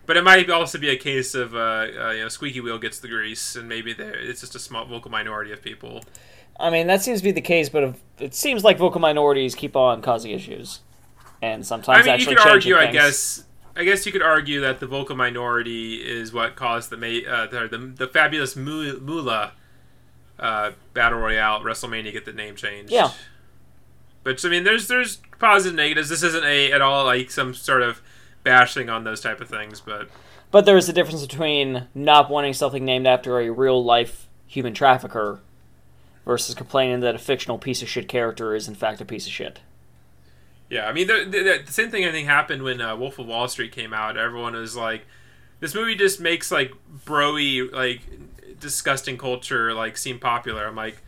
[0.07, 3.01] But it might also be a case of uh, uh, you know squeaky wheel gets
[3.01, 6.05] the grease, and maybe it's just a small vocal minority of people.
[6.59, 9.55] I mean, that seems to be the case, but if, it seems like vocal minorities
[9.55, 10.81] keep on causing issues,
[11.43, 13.43] and sometimes I mean, you could argue, I guess.
[13.79, 17.69] I guess you could argue that the vocal minority is what caused the uh, the,
[17.69, 19.53] the the fabulous Moolah
[20.39, 22.91] uh, battle royale WrestleMania get the name changed.
[22.91, 23.11] Yeah.
[24.23, 26.09] But I mean, there's there's positives and negatives.
[26.09, 28.01] This isn't a at all like some sort of
[28.47, 30.09] bashing on those type of things, but
[30.53, 34.73] But there is a difference between not wanting something named after a real life human
[34.73, 35.41] trafficker
[36.25, 39.33] versus complaining that a fictional piece of shit character is in fact a piece of
[39.33, 39.59] shit.
[40.71, 43.27] Yeah, I mean, the, the, the same thing I think happened when uh, Wolf of
[43.27, 44.17] Wall Street came out.
[44.17, 45.07] Everyone was like,
[45.59, 46.73] "This movie just makes like
[47.05, 48.01] broy, like
[48.61, 51.03] disgusting culture like seem popular." I'm like,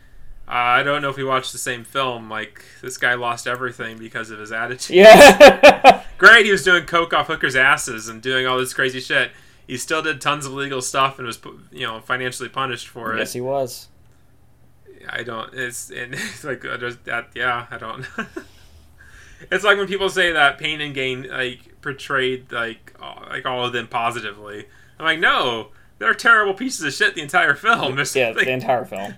[0.49, 2.31] uh, I don't know if we watched the same film.
[2.31, 4.97] Like, this guy lost everything because of his attitude.
[4.97, 6.03] Yeah.
[6.19, 9.31] Great, he was doing coke off hookers' asses and doing all this crazy shit.
[9.67, 11.39] He still did tons of illegal stuff and was,
[11.71, 13.19] you know, financially punished for it.
[13.19, 13.89] yes, he was.
[15.07, 15.53] I don't.
[15.53, 17.29] It's, and it's like uh, there's that.
[17.35, 18.07] Yeah, I don't.
[19.51, 23.67] it's like when people say that Pain and Gain like portrayed like all, like all
[23.67, 24.65] of them positively.
[24.99, 27.15] I'm like, no, they're terrible pieces of shit.
[27.15, 27.99] The entire film.
[28.15, 29.15] Yeah, like, the entire film.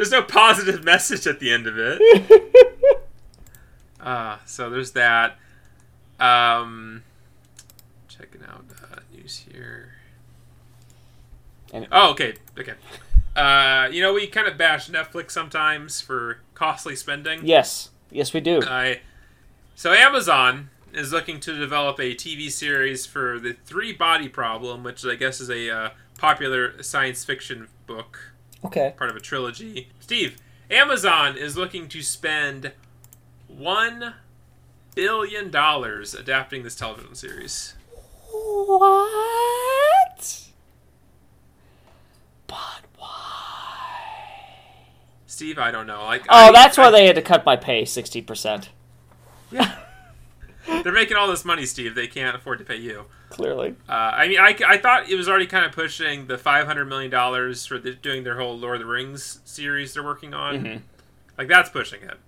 [0.00, 3.12] There's no positive message at the end of it.
[4.00, 5.36] uh, so there's that.
[6.18, 7.02] Um,
[8.08, 9.92] checking out uh, news here.
[11.74, 12.72] And- oh, okay, okay.
[13.36, 17.44] Uh, you know, we kind of bash Netflix sometimes for costly spending.
[17.44, 17.90] Yes.
[18.10, 18.62] Yes, we do.
[18.66, 19.00] I
[19.74, 25.04] so Amazon is looking to develop a TV series for the Three Body Problem, which
[25.04, 28.32] I guess is a uh, popular science fiction book,
[28.64, 28.94] Okay.
[28.96, 29.88] part of a trilogy.
[30.00, 30.38] Steve,
[30.70, 32.72] Amazon is looking to spend
[33.48, 34.14] one
[34.94, 37.74] billion dollars adapting this television series.
[38.30, 39.08] What?
[42.46, 43.06] But why?
[45.26, 46.04] Steve, I don't know.
[46.04, 48.70] Like, Oh, I- that's why I- they had to cut my pay sixty percent.
[49.50, 49.74] Yeah.
[50.82, 51.94] They're making all this money, Steve.
[51.94, 53.06] They can't afford to pay you.
[53.30, 53.74] Clearly.
[53.88, 56.86] Uh, I mean, I, I thought it was already kind of pushing the five hundred
[56.86, 60.64] million dollars for the, doing their whole Lord of the Rings series they're working on.
[60.64, 60.80] Mhm.
[61.38, 62.18] Like that's pushing it.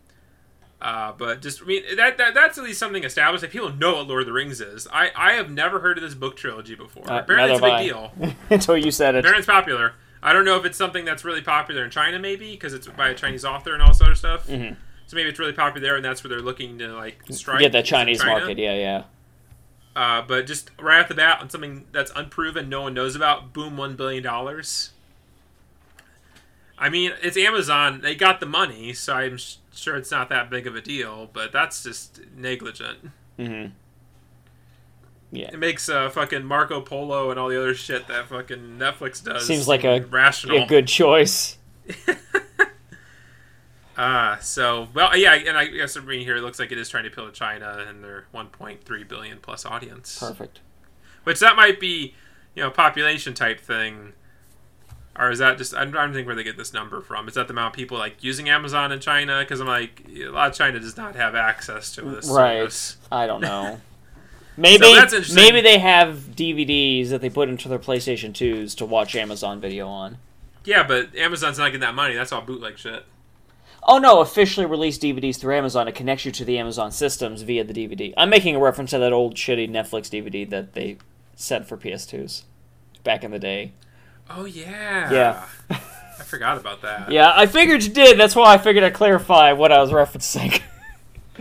[0.81, 3.43] Uh, but just I mean that, that that's at least something established.
[3.43, 4.89] Like people know what Lord of the Rings is.
[4.93, 7.09] I, I have never heard of this book trilogy before.
[7.11, 8.35] Uh, Apparently, it's a big have deal.
[8.51, 9.21] Until you said it.
[9.21, 9.95] Apparently, it's popular.
[10.25, 13.09] I don't know if it's something that's really popular in China, maybe because it's by
[13.11, 14.47] a Chinese author and all this other stuff.
[14.49, 14.77] Mhm.
[15.13, 17.61] So maybe it's really popular there, and that's where they're looking to like strike.
[17.61, 18.41] Get in Chinese China.
[18.41, 18.57] market.
[18.57, 19.03] Yeah, yeah.
[19.95, 23.53] Uh, but just right off the bat, on something that's unproven, no one knows about,
[23.53, 24.93] boom, one billion dollars.
[26.79, 30.49] I mean, it's Amazon; they got the money, so I'm sh- sure it's not that
[30.49, 31.29] big of a deal.
[31.31, 33.11] But that's just negligent.
[33.39, 33.73] Mm-hmm.
[35.31, 35.51] Yeah.
[35.53, 39.47] It makes uh, fucking Marco Polo and all the other shit that fucking Netflix does.
[39.47, 40.63] Seems like a, rational.
[40.63, 41.59] a good choice.
[44.03, 46.37] Uh, so well, yeah, and I guess I'm reading here.
[46.37, 49.65] It looks like it is trying to appeal to China and their 1.3 billion plus
[49.65, 50.19] audience.
[50.19, 50.59] Perfect.
[51.23, 52.13] Which that might be,
[52.57, 54.13] you know, population type thing,
[55.17, 55.73] or is that just?
[55.77, 57.29] I'm trying to think where they get this number from.
[57.29, 59.39] Is that the amount of people like using Amazon in China?
[59.39, 62.59] Because I'm like, a lot of China does not have access to this Right.
[62.59, 62.97] service.
[63.13, 63.81] I don't know.
[64.57, 69.15] Maybe So maybe they have DVDs that they put into their PlayStation 2s to watch
[69.17, 70.19] Amazon video on.
[70.65, 72.15] Yeah, but Amazon's not getting that money.
[72.17, 73.07] That's all bootleg shit.
[73.85, 75.89] Oh no, officially released DVDs through Amazon.
[75.89, 78.15] It connects you to the Amazon systems via the DVD.
[78.17, 80.99] I'm making a reference to that old shitty Netflix DVD that they
[81.35, 82.43] sent for PS2s
[83.03, 83.73] back in the day.
[84.31, 85.13] Oh yeah.
[85.13, 85.47] Yeah.
[85.71, 87.11] I forgot about that.
[87.11, 88.19] Yeah, I figured you did.
[88.19, 90.61] That's why I figured I'd clarify what I was referencing.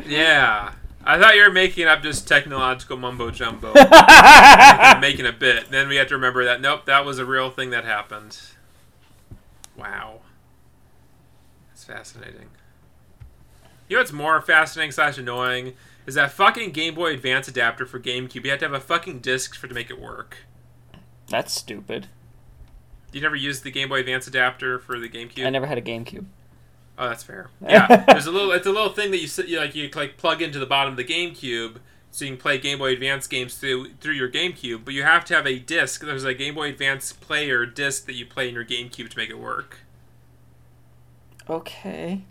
[0.07, 0.71] Yeah.
[1.03, 3.73] I thought you were making up just technological mumbo jumbo.
[5.01, 5.69] making a bit.
[5.69, 8.39] Then we have to remember that nope, that was a real thing that happened.
[9.75, 10.20] Wow.
[11.81, 12.49] That's fascinating.
[13.87, 15.73] You know what's more fascinating slash annoying
[16.05, 18.43] is that fucking Game Boy Advance adapter for GameCube.
[18.43, 20.37] You have to have a fucking disc for to make it work.
[21.27, 22.07] That's stupid.
[23.11, 25.45] You never used the Game Boy Advance adapter for the GameCube?
[25.45, 26.25] I never had a GameCube.
[26.97, 27.49] Oh, that's fair.
[27.67, 28.51] Yeah, there's a little.
[28.51, 30.97] It's a little thing that you you like you like plug into the bottom of
[30.97, 31.77] the GameCube,
[32.11, 34.85] so you can play Game Boy Advance games through through your GameCube.
[34.85, 36.01] But you have to have a disc.
[36.01, 39.31] There's a Game Boy Advance player disc that you play in your GameCube to make
[39.31, 39.79] it work.
[41.49, 42.23] Okay.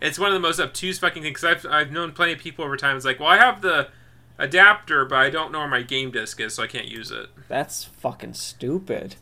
[0.00, 1.42] It's one of the most obtuse fucking things.
[1.44, 2.96] I've I've known plenty of people over time.
[2.96, 3.88] It's like, well, I have the
[4.38, 7.28] adapter, but I don't know where my game disc is, so I can't use it.
[7.48, 9.16] That's fucking stupid.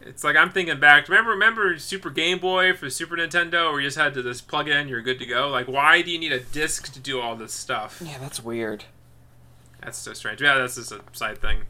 [0.00, 1.08] It's like I'm thinking back.
[1.08, 4.68] Remember, remember Super Game Boy for Super Nintendo, where you just had to just plug
[4.68, 5.48] it in, you're good to go.
[5.48, 8.00] Like, why do you need a disc to do all this stuff?
[8.04, 8.84] Yeah, that's weird.
[9.82, 10.40] That's so strange.
[10.40, 11.62] Yeah, that's just a side thing.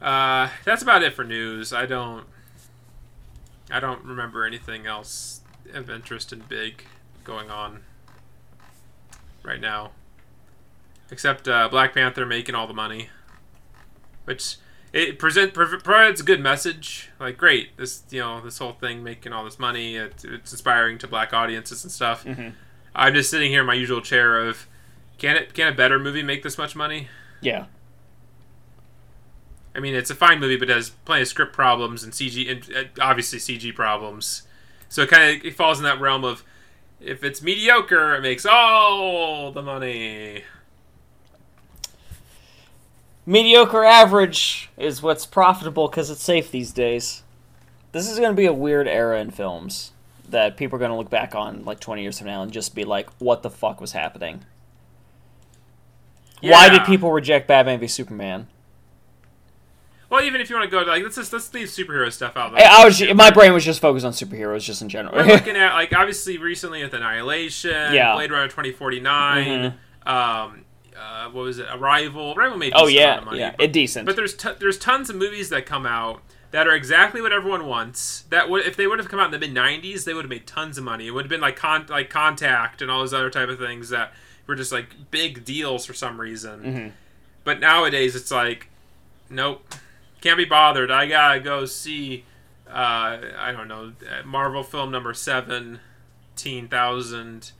[0.00, 1.72] Uh, that's about it for news.
[1.72, 2.26] I don't.
[3.70, 5.40] I don't remember anything else
[5.72, 6.84] of interest and big
[7.24, 7.82] going on
[9.42, 9.92] right now,
[11.10, 13.08] except uh, Black Panther making all the money,
[14.24, 14.56] which
[14.92, 17.10] it present prov- provides a good message.
[17.18, 19.96] Like, great, this you know this whole thing making all this money.
[19.96, 22.24] It, it's inspiring to black audiences and stuff.
[22.24, 22.52] Mhm.
[22.94, 24.66] I'm just sitting here in my usual chair of,
[25.18, 27.08] can it can a better movie make this much money?
[27.40, 27.66] Yeah.
[29.74, 32.50] I mean, it's a fine movie, but it has plenty of script problems and CG,
[32.50, 34.42] and uh, obviously CG problems.
[34.88, 36.44] So it kind of it falls in that realm of
[37.00, 40.44] if it's mediocre, it makes all the money.
[43.26, 47.22] Mediocre average is what's profitable because it's safe these days.
[47.92, 49.92] This is going to be a weird era in films
[50.28, 52.74] that people are going to look back on like 20 years from now and just
[52.74, 54.44] be like, what the fuck was happening?
[56.42, 58.48] Why did people reject Batman v Superman?
[60.10, 62.36] Well, even if you want to go to like let's just let's leave superhero stuff
[62.36, 62.54] out.
[62.54, 65.14] I, I was my brain was just focused on superheroes just in general.
[65.14, 68.14] We're looking at like obviously recently with Annihilation, Yeah.
[68.14, 69.74] Blade Runner twenty forty nine.
[70.06, 70.64] Um,
[70.96, 71.66] uh, what was it?
[71.72, 72.34] Arrival.
[72.36, 74.06] Arrival made a oh yeah, of money, yeah, but- it decent.
[74.06, 77.66] But there's t- there's tons of movies that come out that are exactly what everyone
[77.66, 78.22] wants.
[78.30, 80.30] That would if they would have come out in the mid '90s, they would have
[80.30, 81.08] made tons of money.
[81.08, 83.88] It would have been like con- like Contact and all those other type of things
[83.88, 84.12] that
[84.46, 86.60] were just like big deals for some reason.
[86.62, 86.92] Mhm.
[87.42, 88.68] But nowadays, it's like,
[89.28, 89.74] nope,
[90.24, 90.90] can't be bothered.
[90.90, 92.24] I gotta go see,
[92.66, 93.92] uh, I don't know,
[94.24, 97.52] Marvel film number seventeen thousand.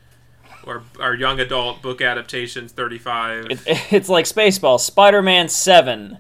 [0.67, 3.61] Or, or young adult book adaptations 35 It,
[3.93, 6.19] it's like Spaceball, Spider-Man seven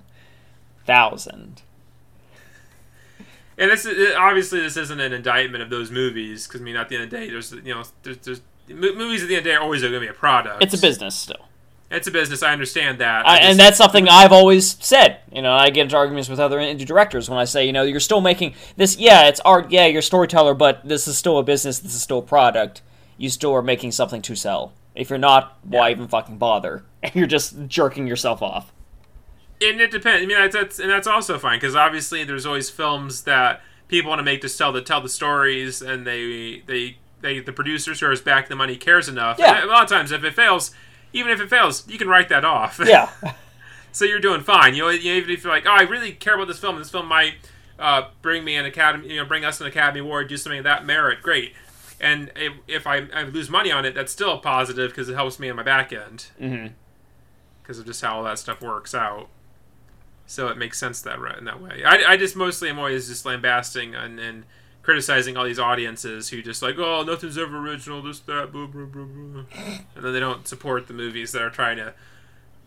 [0.84, 1.62] thousand.
[3.56, 6.90] And this is, obviously this isn't an indictment of those movies because I mean at
[6.90, 9.44] the end of the day there's you know there's, there's movies at the end of
[9.44, 10.62] the day are always going to be a product.
[10.62, 11.48] It's a business still.
[11.94, 12.42] It's a business.
[12.42, 13.26] I understand that.
[13.26, 15.18] I, I and that's something I've always said.
[15.32, 17.82] You know, I get into arguments with other indie directors when I say, you know,
[17.82, 18.96] you're still making this.
[18.98, 19.70] Yeah, it's art.
[19.70, 21.78] Yeah, you're a storyteller, but this is still a business.
[21.78, 22.82] This is still a product.
[23.16, 24.72] You still are making something to sell.
[24.94, 25.94] If you're not, why Yeah.
[25.94, 26.84] even fucking bother?
[27.14, 28.72] You're just jerking yourself off.
[29.60, 30.22] and it depends.
[30.22, 34.08] I mean that's, that's and that's also fine because obviously there's always films that people
[34.10, 38.00] want to make to tell the tell the stories and they they they the producers
[38.00, 39.38] who are back the money cares enough.
[39.38, 39.56] Yeah.
[39.62, 40.70] And a lot of times if it fails.
[41.14, 42.78] Even if it fails, you can write that off.
[42.86, 43.08] Yeah,
[43.92, 44.74] so you're doing fine.
[44.74, 47.06] You know, even if you're like, oh, I really care about this film, this film
[47.06, 47.34] might
[47.78, 50.64] uh, bring me an academy, you know, bring us an Academy Award, do something of
[50.64, 51.54] that merit, great.
[52.00, 55.14] And if, if I, I lose money on it, that's still a positive because it
[55.14, 56.26] helps me on my back end
[57.62, 59.28] because of just how all that stuff works out.
[60.26, 61.82] So it makes sense that right in that way.
[61.84, 64.44] I, I just mostly am always just lambasting and, and
[64.84, 68.84] criticizing all these audiences who just like, oh, nothing's ever original, this, that, blah, blah,
[68.84, 69.44] blah, blah.
[69.96, 71.94] And then they don't support the movies that are trying to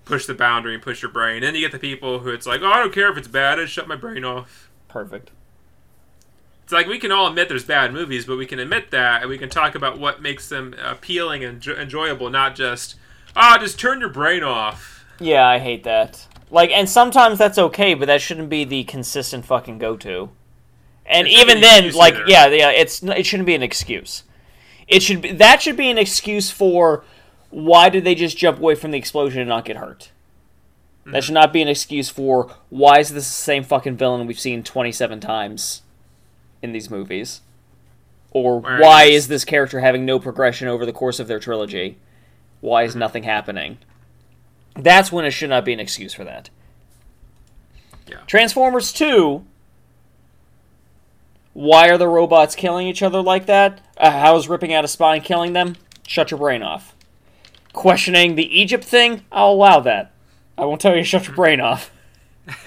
[0.04, 1.42] push the boundary and push your brain.
[1.42, 3.60] then you get the people who it's like, oh, I don't care if it's bad.
[3.60, 4.70] I just shut my brain off.
[4.88, 5.32] Perfect.
[6.64, 9.30] It's like we can all admit there's bad movies, but we can admit that and
[9.30, 12.96] we can talk about what makes them appealing and enjo- enjoyable, not just,
[13.36, 15.06] ah, oh, just turn your brain off.
[15.20, 16.28] Yeah, I hate that.
[16.50, 20.30] Like, and sometimes that's okay, but that shouldn't be the consistent fucking go-to.
[21.08, 22.26] And even then, like, either.
[22.28, 24.24] yeah, yeah, it's it shouldn't be an excuse.
[24.88, 27.04] It should be that should be an excuse for
[27.50, 30.12] why did they just jump away from the explosion and not get hurt.
[31.02, 31.12] Mm-hmm.
[31.12, 34.40] That should not be an excuse for why is this the same fucking villain we've
[34.40, 35.82] seen twenty seven times
[36.62, 37.42] in these movies,
[38.32, 41.98] or why is this character having no progression over the course of their trilogy?
[42.60, 43.78] Why is nothing happening?
[44.76, 46.50] That's when it should not be an excuse for that.
[48.08, 48.22] Yeah.
[48.28, 49.44] Transformers 2.
[51.58, 53.82] Why are the robots killing each other like that?
[53.98, 55.76] Uh, how is ripping out a spine killing them?
[56.06, 56.96] Shut your brain off.
[57.74, 59.26] Questioning the Egypt thing?
[59.32, 60.12] I'll allow that.
[60.56, 61.90] I won't tell you to shut your brain off.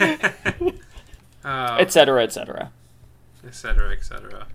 [0.01, 2.21] Uh, Etc.
[2.23, 2.71] Etc.
[3.47, 3.93] etc.
[3.93, 4.47] etc.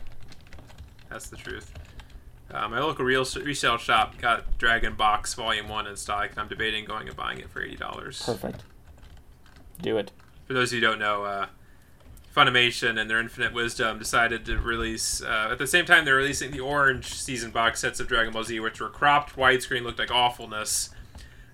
[1.10, 1.72] That's the truth.
[2.52, 6.50] Uh, my local real resale shop got Dragon Box Volume One in stock, and I'm
[6.50, 8.22] debating going and buying it for eighty dollars.
[8.24, 8.64] Perfect.
[9.82, 10.12] Do it.
[10.46, 11.46] For those who don't know, uh,
[12.36, 16.52] Funimation and their infinite wisdom decided to release uh, at the same time they're releasing
[16.52, 20.12] the orange season box sets of Dragon Ball Z, which were cropped widescreen, looked like
[20.12, 20.90] awfulness.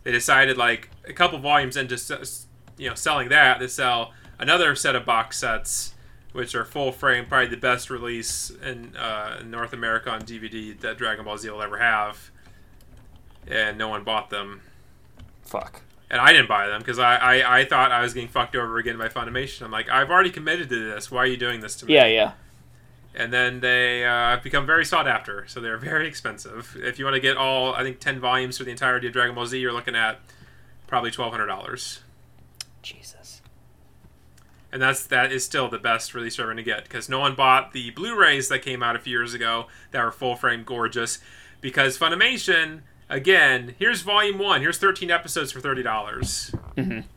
[0.04, 1.96] They decided like a couple volumes into
[2.78, 5.94] you know selling that they sell another set of box sets,
[6.32, 10.80] which are full frame, probably the best release in, uh, in North America on DVD
[10.80, 12.32] that Dragon Ball Z will ever have,
[13.48, 14.62] and no one bought them
[15.52, 15.82] Fuck.
[16.12, 18.78] And I didn't buy them because I, I, I thought I was getting fucked over
[18.78, 19.64] again by Funimation.
[19.64, 21.10] I'm like, I've already committed to this.
[21.10, 21.96] Why are you doing this to me?
[21.96, 22.34] Yeah, yeah.
[23.16, 26.78] And then they uh, become very sought after, so they're very expensive.
[26.80, 29.34] If you want to get all, I think, ten volumes for the entirety of Dragon
[29.34, 30.20] Ball Z, you're looking at
[30.88, 32.02] probably twelve hundred dollars.
[32.82, 33.42] Jesus.
[34.72, 37.36] And that's that is still the best release you're going to get because no one
[37.36, 41.20] bought the Blu-rays that came out a few years ago that were full frame gorgeous
[41.62, 46.54] because Funimation again here's volume one here's 13 episodes for thirty dollars.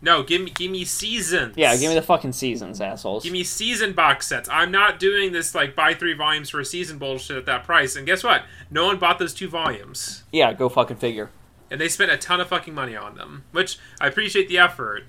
[0.03, 1.53] No, give me give me seasons.
[1.53, 1.61] Mm-hmm.
[1.61, 3.23] Yeah, give me the fucking seasons, assholes.
[3.23, 4.47] Give me season box sets.
[4.51, 7.97] I'm not doing this like buy three volumes for a season bullshit at that price.
[7.97, 8.43] And guess what?
[8.71, 10.25] No one bought those two volumes.
[10.33, 11.31] yeah, go fucking figure.
[11.71, 13.45] And they spent a ton of fucking money on them.
[13.53, 15.05] Which I appreciate the effort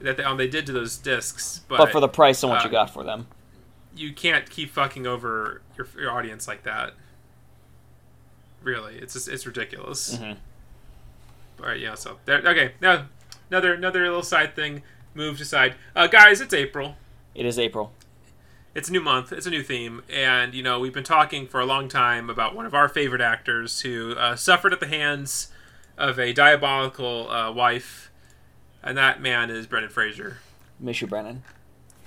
[0.00, 1.60] that they, um, they did to those discs.
[1.68, 3.26] But, But for the price and what uh, you got for them.
[3.94, 6.94] you can't keep fucking over your, your audience like that.
[8.62, 10.16] Really, it's just, it's ridiculous.
[10.16, 10.36] Mhm.
[11.60, 11.94] All right, yeah.
[11.94, 12.38] So there.
[12.38, 13.06] Okay, now
[13.50, 14.82] another another little side thing.
[15.14, 16.40] Moved aside, uh, guys.
[16.40, 16.96] It's April.
[17.34, 17.92] It is April.
[18.74, 21.60] it's a new month it's a new theme and you know we've been talking for
[21.60, 25.48] a long time about one of our favorite actors who uh, suffered at the hands
[25.98, 28.10] of a diabolical uh, wife
[28.82, 30.38] and that man is brendan fraser
[30.80, 31.42] Miss you, Brennan.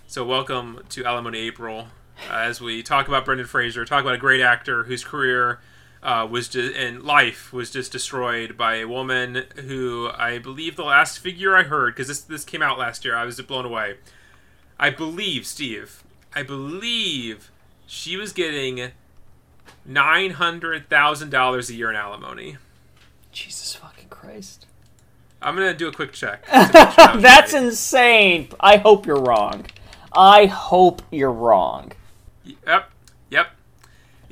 [0.08, 1.90] so welcome to alimony april
[2.32, 5.60] uh, as we talk about brendan fraser talk about a great actor whose career
[6.06, 10.84] uh, was just and life was just destroyed by a woman who I believe the
[10.84, 13.96] last figure I heard because this this came out last year I was blown away.
[14.78, 16.04] I believe Steve.
[16.36, 17.50] I believe
[17.88, 18.92] she was getting
[19.84, 22.58] nine hundred thousand dollars a year in alimony.
[23.32, 24.68] Jesus fucking Christ.
[25.42, 26.46] I'm gonna do a quick check.
[26.52, 27.64] That's right.
[27.64, 28.50] insane.
[28.60, 29.66] I hope you're wrong.
[30.14, 31.94] I hope you're wrong.
[32.44, 32.92] Yep.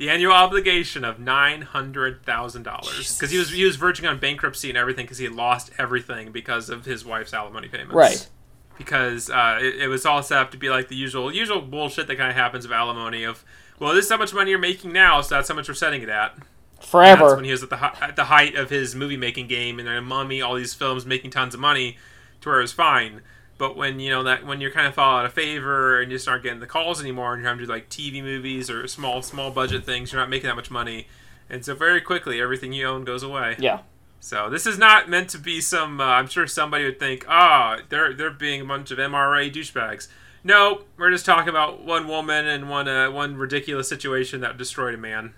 [0.04, 4.18] The annual obligation of nine hundred thousand dollars because he was he was verging on
[4.18, 7.94] bankruptcy and everything because he had lost everything because of his wife's alimony payments.
[7.94, 8.28] Right.
[8.76, 12.06] Because uh, it, it was all set up to be like the usual usual bullshit
[12.08, 13.46] that kind of happens of alimony of
[13.78, 16.02] well this is how much money you're making now so that's how much we're setting
[16.02, 16.36] it at.
[16.80, 17.36] Forever.
[17.36, 20.04] when he was at the at the height of his movie making game and then
[20.04, 21.96] Mummy, all these films making tons of money,
[22.42, 23.22] to where it was fine.
[23.56, 26.18] But when you know that when you're kind of fall out of favor and you
[26.18, 29.22] start getting the calls anymore and you're having to do like TV movies or small
[29.22, 31.06] small budget things, you're not making that much money,
[31.48, 33.56] and so very quickly everything you own goes away.
[33.58, 33.80] Yeah.
[34.18, 36.00] So this is not meant to be some.
[36.00, 40.08] Uh, I'm sure somebody would think, ah, they're they're being a bunch of MRA douchebags.
[40.42, 44.94] No, we're just talking about one woman and one uh, one ridiculous situation that destroyed
[44.94, 45.32] a man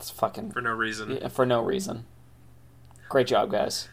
[0.00, 1.18] It's fucking for no reason.
[1.20, 2.04] yeah, for no reason.
[3.08, 3.88] Great job, guys.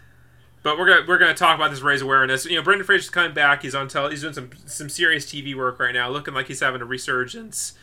[0.65, 2.43] But we're gonna we're gonna talk about this raise awareness.
[2.43, 3.61] You know, Brendan Fraser's coming back.
[3.61, 6.61] He's on tel- He's doing some some serious TV work right now, looking like he's
[6.61, 7.73] having a resurgence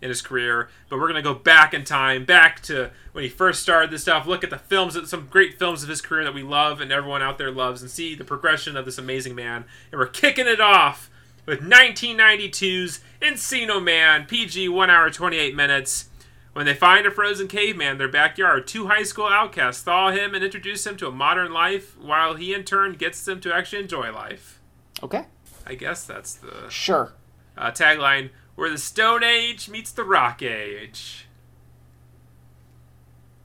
[0.00, 0.68] in his career.
[0.88, 4.26] But we're gonna go back in time, back to when he first started this stuff.
[4.26, 7.22] Look at the films, some great films of his career that we love and everyone
[7.22, 9.64] out there loves, and see the progression of this amazing man.
[9.92, 11.10] And we're kicking it off
[11.46, 16.08] with 1992's Encino Man, PG, one hour twenty eight minutes.
[16.52, 20.34] When they find a frozen caveman in their backyard, two high school outcasts thaw him
[20.34, 23.82] and introduce him to a modern life, while he in turn gets them to actually
[23.82, 24.60] enjoy life.
[25.02, 25.24] Okay.
[25.66, 27.12] I guess that's the Sure.
[27.56, 31.26] uh, tagline where the Stone Age meets the Rock Age.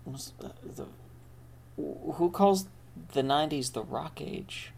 [0.05, 0.87] The- the-
[2.13, 2.67] who calls
[3.13, 4.71] the 90s the rock age?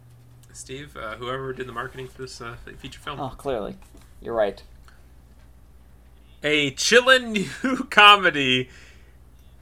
[0.52, 3.20] Steve, uh, whoever did the marketing for this uh, feature film.
[3.20, 3.78] Oh, clearly.
[4.22, 4.62] You're right.
[6.44, 7.34] A chillin'
[7.64, 8.70] new comedy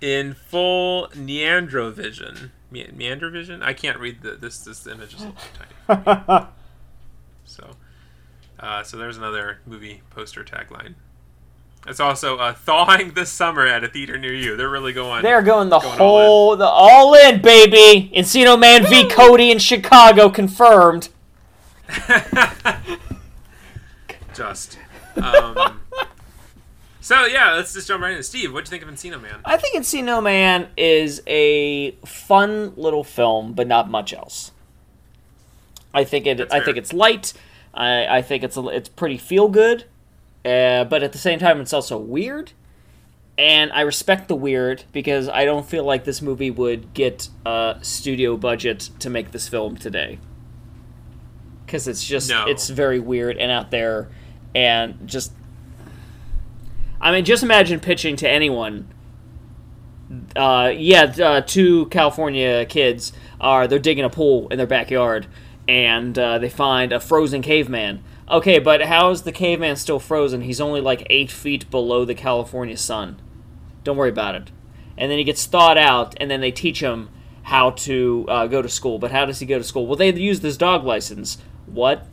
[0.01, 2.51] in full Neandrovision.
[2.69, 3.63] Me- Meandervision?
[3.63, 4.59] I can't read the, this.
[4.59, 5.33] This image is a
[5.87, 6.47] little tiny.
[7.49, 7.77] So,
[8.59, 10.95] uh, so there's another movie poster tagline.
[11.87, 14.57] It's also uh, thawing this summer at a theater near you.
[14.57, 15.23] They're really going.
[15.23, 18.11] They're going the Going all whole, the all in, baby.
[18.13, 21.07] Encino Man v Cody in Chicago confirmed.
[24.33, 24.77] just.
[25.15, 25.79] Um,
[27.07, 28.21] so yeah, let's just jump right in.
[28.21, 29.39] Steve, what'd you think of Encino Man?
[29.45, 34.51] I think Encino Man is a fun little film, but not much else.
[35.93, 36.37] I think it.
[36.37, 36.65] That's I fair.
[36.65, 37.31] think it's light.
[37.73, 39.85] I, I think it's a, it's pretty feel good,
[40.43, 42.51] uh, but at the same time, it's also weird.
[43.37, 47.77] And I respect the weird because I don't feel like this movie would get a
[47.83, 50.19] studio budget to make this film today.
[51.65, 52.47] Because it's just No.
[52.47, 54.09] it's very weird and out there,
[54.53, 55.31] and just.
[56.99, 58.93] I mean, just imagine pitching to anyone
[60.35, 65.27] uh, yeah, uh, two California kids are they're digging a pool in their backyard,
[65.67, 68.03] and uh, they find a frozen caveman.
[68.29, 70.41] Okay, but how is the caveman still frozen?
[70.41, 73.21] He's only like eight feet below the California sun.
[73.83, 74.51] Don't worry about it.
[74.97, 77.09] And then he gets thawed out, and then they teach him
[77.43, 78.99] how to uh, go to school.
[78.99, 79.87] But how does he go to school?
[79.87, 81.37] Well, they use this dog license.
[81.65, 82.05] What?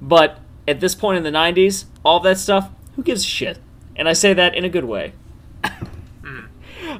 [0.00, 3.60] But at this point in the 90s, all that stuff, who gives a shit?
[3.94, 5.12] And I say that in a good way.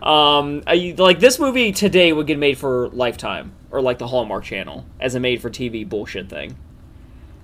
[0.00, 4.44] Um, I, like this movie today would get made for Lifetime or like the Hallmark
[4.44, 6.56] Channel as a made-for-TV bullshit thing.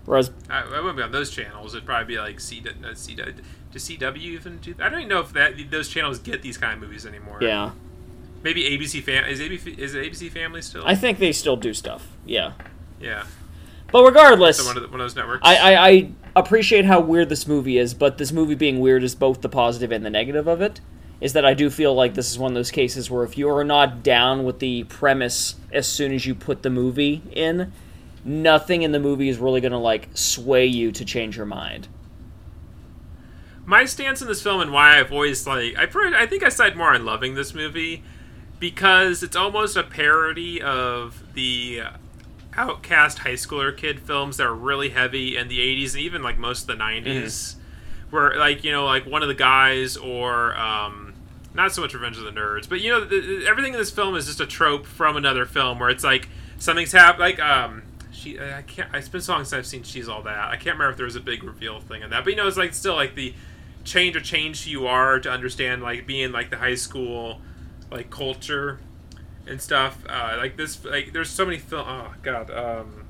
[0.05, 1.75] Whereas, I, I wouldn't be on those channels.
[1.75, 4.73] It'd probably be like C, uh, C, does CW even do?
[4.79, 7.39] I don't even know if that those channels get these kind of movies anymore.
[7.41, 7.73] yeah,
[8.45, 10.87] Maybe ABC fam is ABC is it ABC Family still?
[10.87, 12.07] I think they still do stuff.
[12.25, 12.53] Yeah,
[13.01, 13.25] yeah.
[13.91, 15.41] but regardless, So one of the, one of those networks.
[15.43, 19.15] I, I, I appreciate how weird this movie is, but this movie being weird is
[19.15, 20.81] both the positive and the negative of it.
[21.21, 23.49] Is that I do feel like this is one of those cases where if you
[23.49, 27.73] are not down with the premise as soon as you put the movie in,
[28.25, 31.89] nothing in the movie is really going to like sway you to change your mind.
[33.67, 36.49] my stance in this film and why I've always like I pretty, I think I
[36.49, 38.03] side more on loving this movie
[38.59, 41.83] because it's almost a parody of the
[42.57, 46.39] outcast high schooler kid films that are really heavy in the 80s and even like
[46.39, 47.55] most of the 90s
[48.11, 51.15] where like you know like one of the guys or um
[51.55, 53.91] not so much revenge of the nerds but you know the, the- everything in this
[53.91, 56.29] film is just a trope from another film where it's like
[56.59, 57.83] something's happened like um
[58.13, 60.39] she I can't it's been so long since I've seen she's all that.
[60.49, 62.47] I can't remember if there was a big reveal thing in that but you know
[62.47, 63.35] it's like still like the
[63.83, 67.41] change or change who you are to understand like being like the high school
[67.91, 68.79] like culture
[69.47, 73.05] and stuff uh, like this like there's so many film oh god um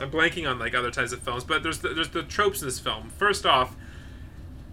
[0.00, 2.68] I'm blanking on like other types of films but there's the, there's the tropes in
[2.68, 3.74] this film first off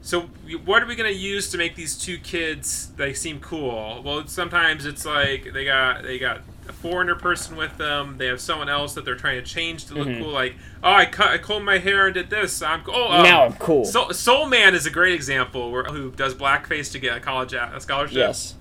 [0.01, 0.21] so
[0.65, 4.01] what are we gonna use to make these two kids like seem cool?
[4.01, 6.39] Well, sometimes it's like they got they got
[6.69, 8.17] a foreigner person with them.
[8.17, 10.19] They have someone else that they're trying to change to look Mhm.
[10.21, 10.31] cool.
[10.31, 12.61] Like, oh, I cut I combed my hair and did this.
[12.61, 13.83] I'm oh um, now I'm cool.
[13.83, 17.51] Soul, Soul Man is a great example where who does blackface to get a college
[17.51, 18.15] a scholarship.
[18.15, 18.55] yes.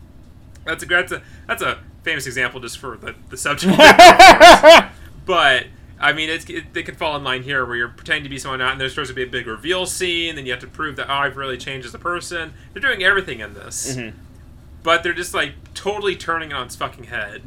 [0.65, 1.79] That's a that's a that's a
[2.09, 3.77] famous example just for the the subject.
[5.27, 5.67] but
[6.01, 8.39] I mean, it's, it, they could fall in line here where you're pretending to be
[8.39, 10.67] someone not, and there's supposed to be a big reveal scene, then you have to
[10.69, 12.55] prove that oh, I've really changed as a person.
[12.73, 14.13] They're doing everything in this, Mhm.
[14.83, 17.43] but they're just like totally turning it on its fucking head.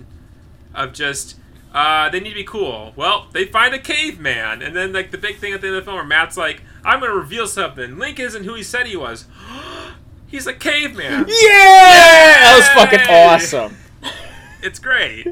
[0.75, 1.37] Of just
[1.73, 2.93] uh, they need to be cool.
[2.95, 5.83] Well, they find a caveman, and then like the big thing at the end of
[5.83, 7.97] the film where Matt's like, "I'm gonna reveal something.
[7.97, 9.25] Link isn't who he said he was.
[10.27, 13.75] He's a caveman." Yeah, that was fucking awesome.
[14.61, 15.25] It's great.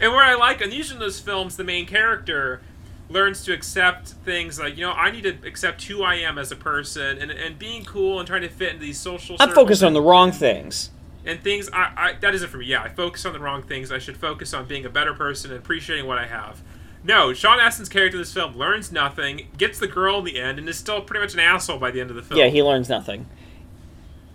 [0.00, 2.60] and where I like, unusually in those films, the main character
[3.08, 6.50] learns to accept things like, you know, I need to accept who I am as
[6.50, 9.82] a person and, and being cool and trying to fit into these social I'm focused
[9.84, 10.90] on the wrong things.
[11.24, 12.66] and things I, I that isn't for me.
[12.66, 13.92] Yeah, I focus on the wrong things.
[13.92, 16.62] I should focus on being a better person and appreciating what I have.
[17.04, 20.58] No, Sean Astin's character in this film learns nothing, gets the girl in the end,
[20.58, 22.40] and is still pretty much an asshole by the end of the film.
[22.40, 23.26] Yeah, he learns nothing.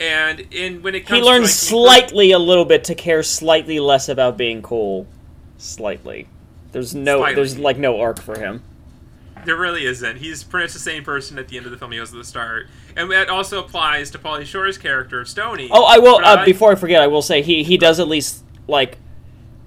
[0.02, 3.80] And in when it comes He learns like, slightly a little bit to care slightly
[3.80, 5.06] less about being cool.
[5.58, 6.28] Slightly.
[6.72, 7.36] There's no Slightly.
[7.36, 8.64] there's like no arc for him.
[9.46, 10.18] There really isn't.
[10.18, 12.18] He's pretty much the same person at the end of the film he was at
[12.18, 15.70] the start, and that also applies to Pauly Shore's character of Stony.
[15.72, 16.20] Oh, I will.
[16.24, 18.98] Uh, before I forget, I will say he he does at least like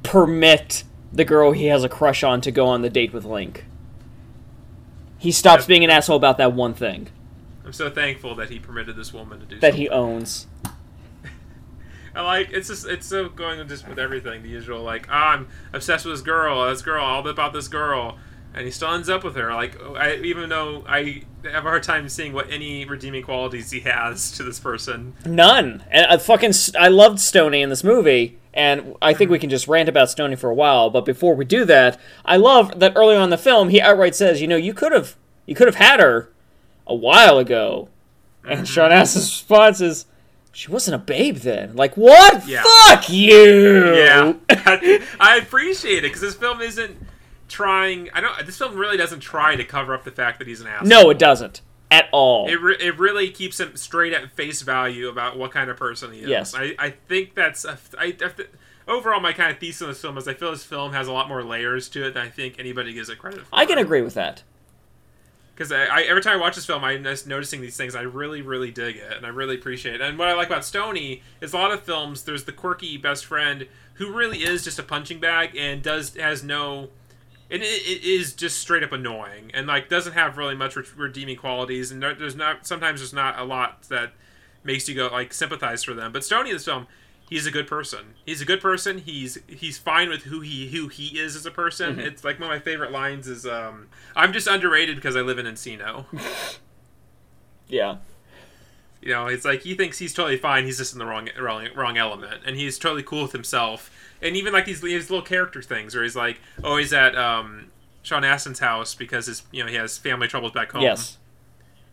[0.03, 3.65] permit the girl he has a crush on to go on the date with Link.
[5.19, 7.09] He stops being an asshole about that one thing
[7.65, 9.81] I'm so thankful that he permitted this woman to do that something.
[9.81, 10.47] he owns.
[12.15, 15.49] I like it's just it's so going just with everything the usual like ah, I'm
[15.73, 18.19] obsessed with this girl this girl all about this girl
[18.55, 21.83] and he still ends up with her like I even though I have a hard
[21.83, 25.83] time seeing what any redeeming qualities he has to this person None.
[25.91, 29.67] And I fucking I loved Stony in this movie, and I think we can just
[29.67, 30.91] rant about Stony for a while.
[30.91, 34.15] But before we do that, I love that early on in the film he outright
[34.15, 36.31] says, "You know, you could have you could have had her
[36.87, 37.89] a while ago."
[38.45, 38.65] And mm-hmm.
[38.65, 40.07] Sean Astin's response is,
[40.53, 42.47] "She wasn't a babe then." Like what?
[42.47, 42.63] Yeah.
[42.63, 43.95] Fuck you.
[43.95, 44.35] yeah
[45.21, 46.97] I appreciate it because this film isn't
[47.49, 50.61] trying I don't this film really doesn't try to cover up the fact that he's
[50.61, 51.61] an asshole No, it doesn't
[51.95, 52.49] at all.
[52.49, 56.13] It, re- it really keeps him straight at face value about what kind of person
[56.13, 56.29] he is.
[56.29, 56.55] Yes.
[56.55, 58.51] I, I think that's a, I, I th-
[58.89, 61.13] overall my kind of thesis on this film is I feel this film has a
[61.13, 63.49] lot more layers to it than I think anybody gives it credit for.
[63.53, 64.43] I can agree with that.
[65.55, 67.95] Because I, I every time I watch this film, I'm just noticing these things.
[67.95, 70.01] I really, really dig it, and I really appreciate it.
[70.01, 72.25] And what I like about Stony is a lot of films.
[72.25, 76.43] There's the quirky best friend who really is just a punching bag and does has
[76.43, 76.89] no.
[77.51, 80.85] And it, it is just straight up annoying, and like doesn't have really much re-
[80.97, 84.13] redeeming qualities, and there- there's not sometimes there's not a lot that
[84.65, 86.11] makes you go like sympathize for them.
[86.11, 86.87] But Stony in this film,
[87.29, 88.15] he's a good person.
[88.27, 88.99] He's a good person.
[88.99, 91.99] He's he's fine with who he who he is as a person.
[91.99, 95.39] It's like one of my favorite lines is um, "I'm just underrated because I live
[95.39, 96.07] in Encino."
[97.69, 97.97] Yeah.
[99.01, 100.65] You know, it's like he thinks he's totally fine.
[100.65, 103.91] He's just in the wrong wrong, wrong element, and he's totally cool with himself.
[104.23, 107.71] And even like these these little character things, where he's like, oh, he's at um,
[108.03, 110.83] Sean Astin's house because his you know he has family troubles back home.
[110.83, 111.19] Yes.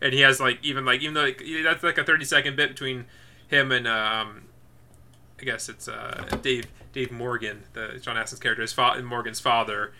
[0.00, 2.70] and he has like even like even though like, that's like a thirty second bit
[2.70, 3.04] between
[3.48, 4.44] him and um,
[5.42, 9.92] I guess it's uh, Dave Dave Morgan, the Sean Astin's character, his fa- Morgan's father,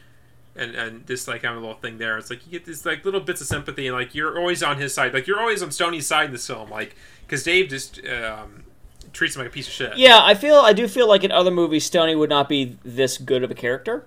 [0.55, 2.17] and and this like kind of little thing there.
[2.17, 4.79] It's like you get these like little bits of sympathy, and like you're always on
[4.79, 6.95] his side, like you're always on Stoney's side in this film, like
[7.27, 8.63] because Dave just um,
[9.13, 9.97] treats him like a piece of shit.
[9.97, 13.19] Yeah, I feel I do feel like in other movies Stony would not be this
[13.19, 14.07] good of a character.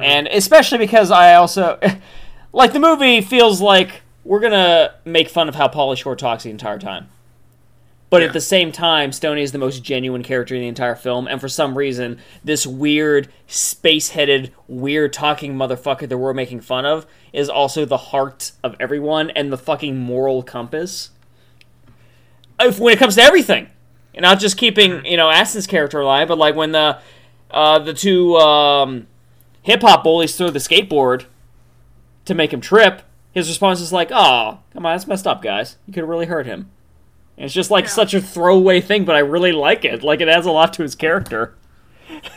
[0.00, 1.78] And especially because I also
[2.52, 6.50] like the movie feels like we're gonna make fun of how Pauly Shore talks the
[6.50, 7.08] entire time.
[8.14, 8.28] But Yeah.
[8.28, 11.40] at the same time, Stony is the most genuine character in the entire film, and
[11.40, 17.48] for some reason, this weird, space-headed, weird talking motherfucker that we're making fun of is
[17.48, 21.10] also the heart of everyone and the fucking moral compass.
[22.60, 23.70] If when it comes to everything,
[24.14, 26.98] and not just keeping you know Astin's character alive, but like when the
[27.50, 29.08] uh, the two um,
[29.62, 31.24] hip hop bullies throw the skateboard
[32.26, 33.02] to make him trip,
[33.32, 35.78] his response is like, "Oh, come on, that's messed up, guys.
[35.84, 36.70] You could have really hurt him."
[37.36, 37.90] And it's just like Yeah.
[37.90, 40.02] such a throwaway thing, but I really like it.
[40.02, 41.54] Like it adds a lot to his character.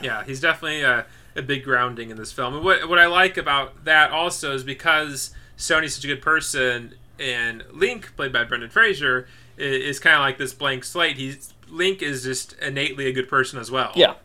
[0.02, 2.56] yeah, he's definitely a, a big grounding in this film.
[2.56, 6.95] And what what I like about that also is because Stony's such a good person,
[7.20, 9.28] and Link, played by Brendan Fraser,
[9.58, 11.18] is, is kind of like this blank slate.
[11.18, 13.91] He's Link is just innately a good person as well.
[13.95, 14.16] Yeah,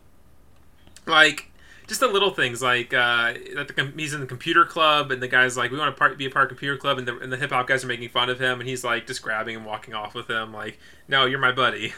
[1.05, 1.51] like
[1.87, 5.21] just the little things like uh, that the, com- he's in the computer club and
[5.21, 7.17] the guy's like we want to part, be a part of computer club and the,
[7.19, 9.55] and the hip hop guys are making fun of him and he's like just grabbing
[9.55, 11.93] and walking off with him like no you're my buddy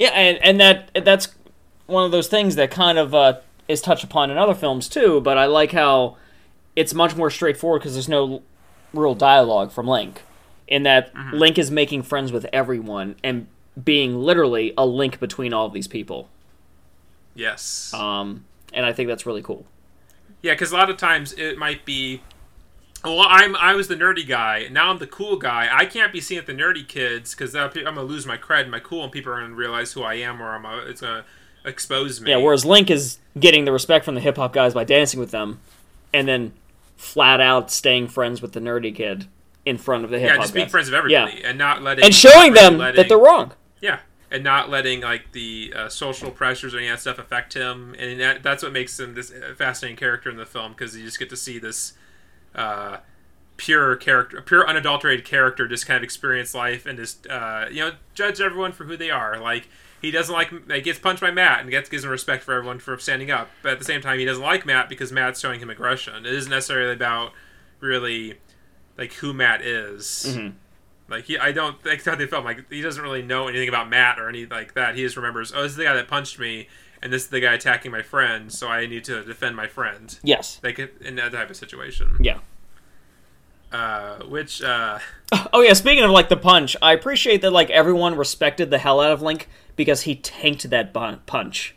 [0.00, 1.28] yeah, and and that that's
[1.86, 5.20] one of those things that kind of uh, is touched upon in other films too.
[5.20, 6.16] But I like how
[6.74, 8.42] it's much more straightforward because there's no
[8.94, 10.22] real dialogue from Link.
[10.66, 13.46] In that Link is making friends with everyone and
[13.82, 16.30] being literally a link between all of these people.
[17.34, 19.66] yes Um, and I think that's really cool.
[20.42, 22.22] yeah because a lot of times it might be
[23.04, 26.20] well i'm i was the nerdy guy now i'm the cool guy i can't be
[26.20, 29.12] seen at the nerdy kids because i'm gonna lose my cred and my cool and
[29.12, 31.24] people are gonna realize who i am or i'm a, it's gonna
[31.64, 34.84] expose me Yeah, whereas Link is getting the respect from the hip hop guys by
[34.84, 35.60] dancing with them,
[36.12, 36.52] and then
[36.96, 39.26] flat out staying friends with the nerdy kid
[39.66, 40.36] in front of the hip hop.
[40.38, 40.70] yeah just being guys.
[40.70, 41.48] friends with everybody yeah.
[41.48, 43.52] and not letting and showing them letting- that they're wrong.
[43.80, 43.98] Yeah,
[44.30, 47.94] and not letting like the uh, social pressures or any of that stuff affect him,
[47.98, 51.18] and that, that's what makes him this fascinating character in the film because you just
[51.18, 51.94] get to see this
[52.54, 52.98] uh,
[53.56, 57.92] pure character, pure unadulterated character, just kind of experience life and just uh, you know
[58.14, 59.38] judge everyone for who they are.
[59.40, 59.68] Like
[60.00, 62.78] he doesn't like he gets punched by Matt and gets gives him respect for everyone
[62.78, 65.60] for standing up, but at the same time he doesn't like Matt because Matt's showing
[65.60, 66.24] him aggression.
[66.24, 67.32] It isn't necessarily about
[67.80, 68.38] really
[68.96, 70.26] like who Matt is.
[70.28, 70.52] Mhm.
[71.10, 73.90] Like he, I don't think that they felt like he doesn't really know anything about
[73.90, 74.94] Matt or anything like that.
[74.94, 76.68] He just remembers, oh, this is the guy that punched me,
[77.02, 80.16] and this is the guy attacking my friend, so I need to defend my friend.
[80.22, 80.60] Yes.
[80.62, 82.16] Like in that type of situation.
[82.20, 82.38] Yeah.
[83.72, 84.98] Uh, which uh,
[85.52, 89.00] Oh yeah, speaking of like the punch, I appreciate that like everyone respected the hell
[89.00, 91.74] out of Link because he tanked that bun- punch.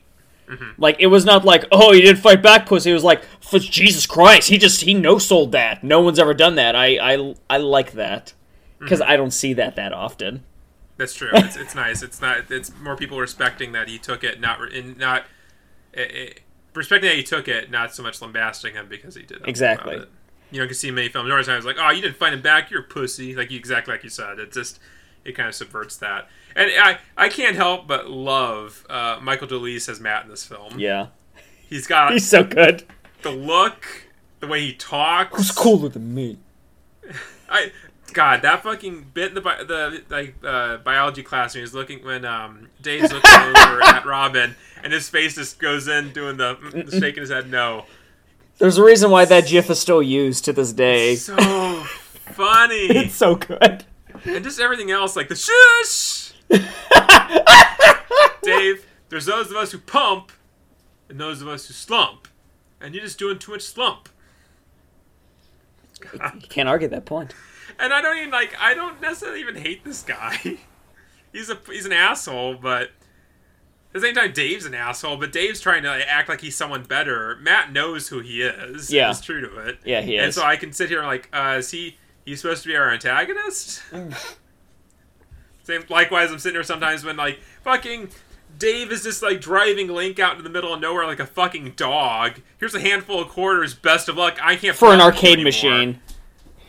[0.78, 2.92] Like it was not like, oh, he didn't fight back, pussy.
[2.92, 5.84] It was like, for Jesus Christ, he just he no sold that.
[5.84, 6.76] No one's ever done that.
[6.76, 8.34] I I I like that
[8.84, 10.44] because I don't see that that often.
[10.98, 11.30] that's true.
[11.34, 12.02] It's, it's nice.
[12.02, 12.52] It's not.
[12.52, 15.26] It's more people respecting that he took it, not in not
[15.94, 16.30] eh, eh,
[16.74, 19.94] respecting that he took it, not so much lambasting him because he did nothing Exactly.
[19.96, 20.12] about it.
[20.52, 21.28] You know, you can see many films.
[21.28, 22.70] Normally, times like, oh, you didn't fight him back.
[22.70, 23.36] You're a pussy.
[23.36, 24.38] Like you exactly like you said.
[24.40, 24.80] It just
[25.26, 26.28] it kind of subverts that.
[26.56, 30.78] And I I can't help but love uh, Michael DeLuise as Matt in this film.
[30.80, 31.08] Yeah,
[31.68, 32.84] He's got he's so good.
[33.24, 33.88] the look,
[34.42, 35.36] the way he talks.
[35.36, 36.38] Who's cooler than me?
[37.50, 37.72] I
[38.14, 42.04] God, that fucking bit in the bi- the like uh, biology class when he's looking
[42.06, 46.56] when um Dave's looking over at Robin and his face just goes in doing the
[46.56, 47.86] mm, shaking his head no.
[48.60, 51.16] There's a reason why that GIF is still used to this day.
[51.16, 52.88] So funny.
[52.90, 53.84] It's so good.
[54.26, 56.34] and just everything else like the shush.
[58.44, 60.32] Dave, there's those of us who pump
[61.10, 62.28] and those of us who slump.
[62.80, 64.10] And you're just doing too much slump.
[66.14, 67.34] You can't argue that point.
[67.84, 68.56] And I don't even like.
[68.62, 70.38] I don't necessarily even hate this guy.
[71.34, 72.90] he's a he's an asshole, but at
[73.92, 75.18] the same time, Dave's an asshole.
[75.18, 77.38] But Dave's trying to like, act like he's someone better.
[77.42, 78.90] Matt knows who he is.
[78.90, 79.10] Yeah.
[79.10, 79.80] he's true to it.
[79.84, 80.24] Yeah, he is.
[80.24, 81.98] And so I can sit here and like, uh, is he?
[82.26, 83.84] He's supposed to be our antagonist.
[85.64, 85.84] Same.
[85.90, 88.10] Likewise, I'm sitting here sometimes when like fucking.
[88.58, 91.74] Dave is just like driving Link out into the middle of nowhere like a fucking
[91.76, 92.40] dog.
[92.60, 93.74] Here's a handful of quarters.
[93.74, 94.38] Best of luck.
[94.42, 96.00] I can't For an play with you arcade machine.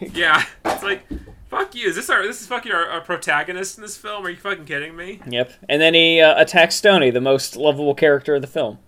[0.12, 1.04] Yeah, it's like,
[1.48, 1.88] fuck you.
[1.88, 2.22] Is this our?
[2.22, 4.26] This is fucking our, our protagonist in this film?
[4.26, 5.20] Are you fucking kidding me?
[5.26, 5.52] Yep.
[5.68, 8.78] And then he uh, attacks Stony, the most lovable character of the film.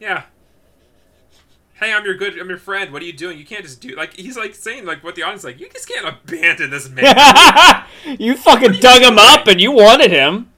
[0.00, 0.24] Yeah.
[1.74, 2.38] Hey, I'm your good.
[2.38, 2.92] I'm your friend.
[2.92, 3.38] What are you doing?
[3.38, 5.60] You can't just do like he's like saying like what the audience is like.
[5.60, 7.84] You just can't abandon this man.
[8.18, 10.50] you fucking dug him up and you wanted him.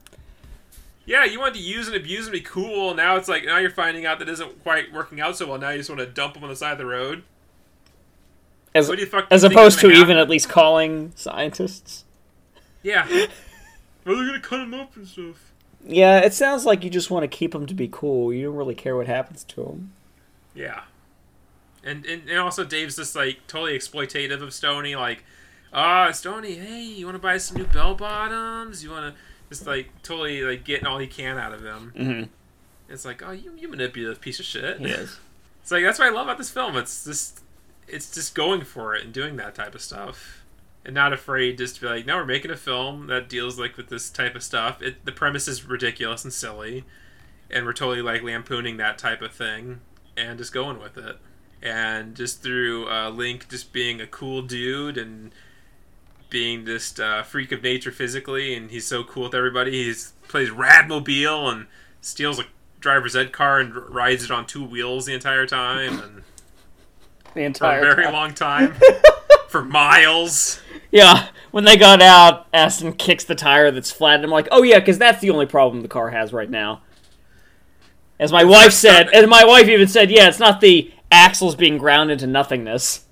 [1.05, 2.93] yeah, you wanted to use and abuse and be cool.
[2.93, 5.57] Now it's like now you're finding out that isn't quite working out so well.
[5.57, 7.23] Now you just want to dump him on the side of the road.
[8.77, 9.27] As, What do you fuck?
[9.31, 12.05] as opposed to gonna even at least calling scientists.
[12.83, 13.07] yeah.
[14.05, 15.51] Well, they're gonna cut him up and stuff.
[15.85, 18.31] Yeah, it sounds like you just want to keep him to be cool.
[18.31, 19.91] You don't really care what happens to him.
[20.55, 20.83] Yeah.
[21.83, 25.25] And, and and also Dave's just like totally exploitative of Stony, like,
[25.73, 28.81] ah, Stony, hey, you want to buy some new bell bottoms?
[28.81, 31.91] You want to just like totally like getting all he can out of him.
[31.97, 32.23] Mm-hmm.
[32.93, 34.79] It's like, oh, you you manipulative piece of shit.
[34.79, 35.19] He is.
[35.61, 36.77] It's like that's what I love about this film.
[36.77, 37.41] It's just
[37.87, 40.43] it's just going for it and doing that type of stuff.
[40.85, 43.75] And not afraid just to be like, no, we're making a film that deals like
[43.75, 44.81] with this type of stuff.
[44.81, 46.85] It the premise is ridiculous and silly,
[47.49, 49.81] and we're totally like lampooning that type of thing
[50.15, 51.17] and just going with it.
[51.61, 55.33] And just through uh, Link just being a cool dude and
[56.29, 59.71] being this uh, freak of nature physically, and he's so cool with everybody.
[59.71, 61.67] He's plays Radmobile and
[61.99, 62.45] steals a
[62.79, 66.23] driver's ed car and rides it on two wheels the entire time and
[67.37, 68.13] The for a entire very time.
[68.13, 68.75] long time
[69.49, 70.61] for miles.
[70.91, 74.63] Yeah, when they got out, Astin kicks the tire that's flat, and I'm like, oh
[74.63, 76.81] yeah, because that's the only problem the car has right now.
[78.19, 81.77] As my wife said, and my wife even said, yeah, it's not the axles being
[81.77, 83.05] ground into nothingness.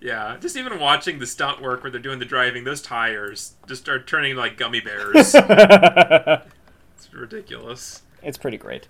[0.00, 3.82] Yeah, just even watching the stunt work where they're doing the driving, those tires just
[3.82, 5.34] start turning like gummy bears.
[5.34, 8.02] it's ridiculous.
[8.22, 8.88] It's pretty great.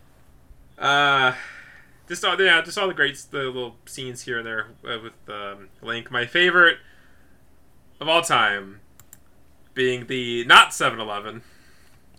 [0.76, 1.34] Uh,
[2.09, 5.12] just all yeah, just all the great the little scenes here and there uh, with
[5.28, 6.11] um, Link.
[6.11, 6.78] My favorite
[8.00, 8.80] of all time
[9.74, 11.42] being the not 7-Eleven.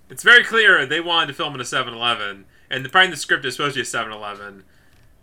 [0.10, 3.44] It's very clear they wanted to film in a 7-Eleven, and the, probably the script
[3.46, 4.64] is supposed to be a 7-Eleven,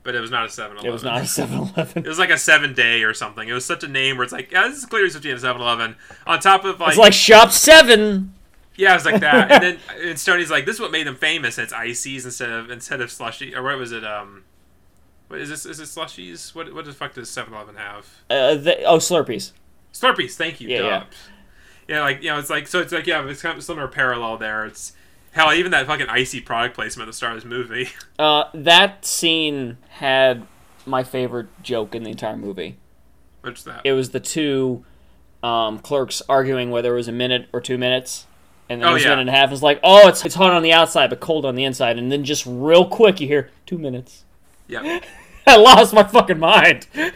[0.02, 0.86] but it was not a 7-Eleven.
[0.86, 2.04] It was not a 7-Eleven.
[2.04, 3.48] It was like a seven day or something.
[3.48, 5.32] It was such a name where it's like, yeah, this is clearly supposed to be
[5.34, 5.96] a 7 Eleven.
[6.26, 8.34] On top of like, It's like Shop 7!
[8.76, 9.50] yeah, it's like that.
[9.50, 11.58] and then and Stoney's like, this is what made them famous.
[11.58, 14.04] It's ices instead of instead of slushy or what was it?
[14.04, 14.44] Um,
[15.34, 15.66] what is this?
[15.66, 16.54] Is it slushies?
[16.54, 18.06] What what the fuck does 7 Eleven have?
[18.30, 19.52] Uh, the, oh, Slurpees.
[19.92, 20.34] Slurpees.
[20.36, 20.68] Thank you.
[20.68, 20.86] Yeah, duh.
[20.88, 21.04] yeah.
[21.86, 22.80] Yeah, like you know, it's like so.
[22.80, 24.64] It's like yeah, it's kind of similar parallel there.
[24.64, 24.92] It's
[25.32, 27.88] hell, even that fucking icy product placement at the start of this movie.
[28.18, 30.46] Uh, that scene had
[30.86, 32.76] my favorite joke in the entire movie.
[33.40, 33.80] What's that?
[33.84, 34.84] It was the two
[35.42, 38.26] um, clerks arguing whether it was a minute or two minutes.
[38.68, 39.50] And then Oh, it was a minute and a half.
[39.52, 41.98] It's like, oh, it's, it's hot on the outside, but cold on the inside.
[41.98, 44.24] And then just real quick, you hear two minutes.
[44.68, 45.00] yeah.
[45.46, 46.86] I lost my fucking mind.
[46.94, 47.12] yeah,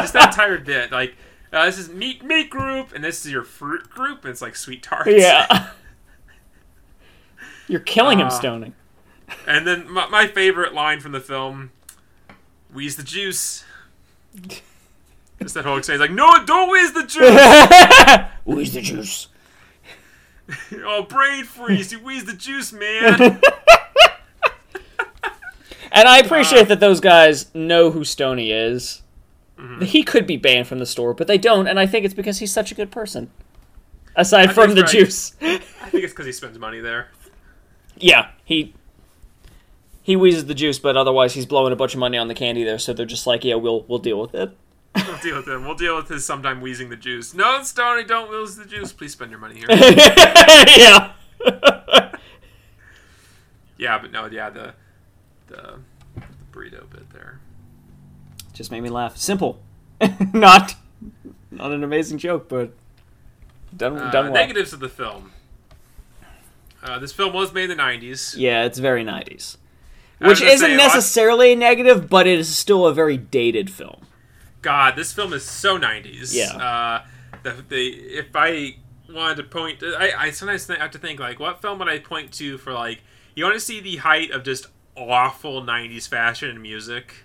[0.00, 0.90] just that entire bit.
[0.92, 1.14] Like,
[1.52, 4.56] uh, this is meat meat group, and this is your fruit group, and it's like
[4.56, 5.10] sweet tarts.
[5.12, 5.68] Yeah.
[7.68, 8.74] You're killing him, Uh, Stoning.
[9.46, 11.70] And then my, my favorite line from the film,
[12.72, 13.64] "Wheeze the juice."
[15.40, 18.28] Just that whole exchange, like, no, don't wheeze the juice.
[18.44, 19.28] wheeze the juice?
[20.84, 21.92] oh, brain freeze!
[21.92, 23.40] You wheeze the juice, man.
[25.92, 29.02] And I appreciate that those guys know who Stony is.
[29.58, 29.84] Mm-hmm.
[29.84, 32.38] He could be banned from the store, but they don't, and I think it's because
[32.38, 33.30] he's such a good person.
[34.16, 34.90] Aside I from the right.
[34.90, 35.34] juice.
[35.40, 37.08] I think it's because he spends money there.
[37.96, 38.74] yeah, he
[40.02, 42.64] he wheezes the juice, but otherwise he's blowing a bunch of money on the candy
[42.64, 44.56] there, so they're just like, yeah, we'll we'll deal with it.
[44.96, 45.64] We'll deal with him.
[45.64, 47.34] We'll deal with his sometime wheezing the juice.
[47.34, 48.92] No, Stony, don't wheeze the juice.
[48.92, 49.66] Please spend your money here.
[49.70, 51.12] yeah.
[53.78, 54.74] yeah, but no, yeah, the
[55.50, 55.80] the,
[56.16, 56.22] the
[56.52, 57.40] burrito bit there.
[58.52, 59.16] Just made me laugh.
[59.16, 59.60] Simple.
[60.32, 60.74] not
[61.50, 62.72] not an amazing joke, but
[63.76, 64.34] done Uh, done well.
[64.34, 65.32] negatives of the film.
[66.82, 68.34] Uh, this film was made in the '90s.
[68.36, 69.56] Yeah, it's very 90s.
[70.18, 74.06] Which isn't say, necessarily a negative, but it is still a very dated film.
[74.62, 76.34] God, this film is so '90s.
[76.34, 76.56] Yeah.
[76.56, 77.04] Uh,
[77.42, 78.76] the, the if I
[79.08, 81.98] wanted to point, I, I sometimes th- have to think like, what film would I
[81.98, 83.02] point to for like,
[83.34, 84.66] you want to see the height of just
[85.00, 87.24] awful '90s fashion and music?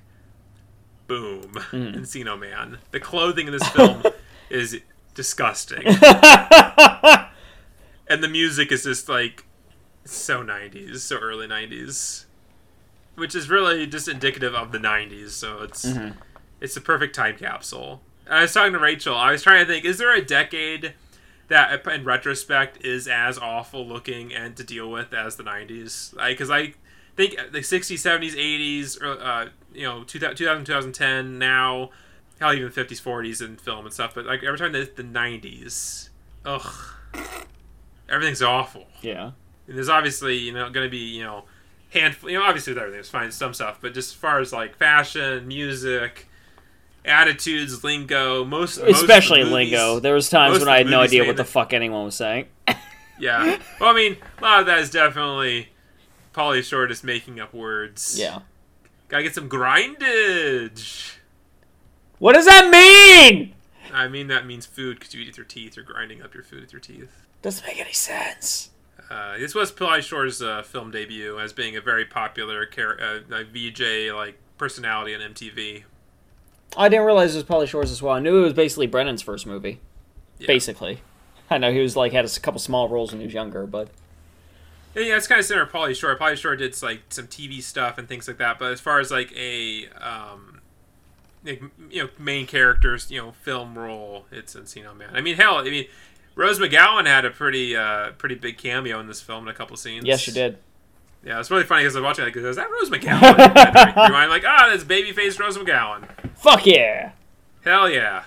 [1.07, 1.77] Boom, Hmm.
[1.99, 2.79] Encino Man.
[2.91, 4.03] The clothing in this film
[4.49, 4.79] is
[5.13, 6.01] disgusting, and
[8.23, 9.45] the music is just like
[10.03, 12.25] so '90s, so early '90s,
[13.15, 15.29] which is really just indicative of the '90s.
[15.31, 15.85] So it's
[16.61, 18.01] it's the perfect time capsule.
[18.25, 19.15] And I was talking to Rachel.
[19.15, 20.93] I was trying to think: is there a decade
[21.47, 26.15] that, in retrospect, is as awful looking and to deal with as the '90s?
[26.27, 26.73] Because I
[27.15, 30.35] think the '60s, '70s, '80s, or, uh, you know, 2000,
[30.65, 31.89] 2010, now,
[32.39, 34.13] hell, even '50s, '40s in film and stuff.
[34.15, 36.09] But like every time the, the '90s,
[36.45, 36.73] ugh,
[38.09, 38.85] everything's awful.
[39.01, 39.31] Yeah.
[39.67, 41.45] And there's obviously you know going to be you know
[41.91, 44.51] handful you know obviously with everything there's fine some stuff but just as far as
[44.51, 46.27] like fashion music
[47.03, 49.99] attitudes lingo most most the Especially movies- lingo.
[49.99, 52.45] There was times when I had no idea what the fuck anyone was saying.
[53.19, 55.69] yeah well i mean a lot of that is definitely
[56.35, 58.39] Pauly Shore is making up words yeah.
[59.07, 61.13] gotta get some grindage
[62.19, 63.53] What does that mean?
[63.93, 66.43] i mean that means food because you eat with your teeth you're grinding up your
[66.43, 68.71] food with your teeth Doesn't make any sense.
[69.09, 73.19] uh, this was Pauly Shore's uh, film debut as being a very popular char- uh,
[73.53, 75.83] VJ like personality on MTV.
[76.75, 78.13] I didn't realize it was Pauly Shores as well.
[78.15, 79.79] I knew it was basically Brennan's first movie.
[80.39, 80.47] Yeah.
[80.47, 81.01] Basically.
[81.49, 83.89] I know he was like had a couple small roles when he was younger, but
[85.03, 86.15] yeah, it's kind of similar to Pauly Shore.
[86.15, 88.59] Pauly Shore did like some TV stuff and things like that.
[88.59, 90.61] But as far as like a um,
[91.43, 95.09] like, you know main characters, you know, film role, it's Encino Man.
[95.13, 95.85] I mean, hell, I mean,
[96.35, 99.75] Rose McGowan had a pretty uh, pretty big cameo in this film in a couple
[99.75, 100.05] scenes.
[100.05, 100.57] yes, she did.
[101.25, 102.27] Yeah, it's really funny because I was watching it.
[102.27, 103.39] Like, is that Rose McGowan?
[103.39, 106.07] And I rewind, like, ah, that's babyface Rose McGowan.
[106.35, 107.11] Fuck yeah.
[107.63, 108.23] Hell yeah.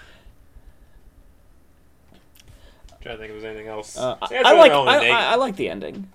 [3.00, 3.96] trying to think if there's anything else.
[3.96, 5.08] Uh, I, I like I.
[5.08, 6.08] I, I like the ending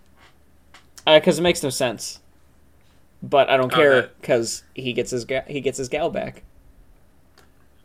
[1.06, 2.20] because it makes no sense.
[3.22, 6.44] But I don't Oh, care because he gets his ga- he gets his gal back,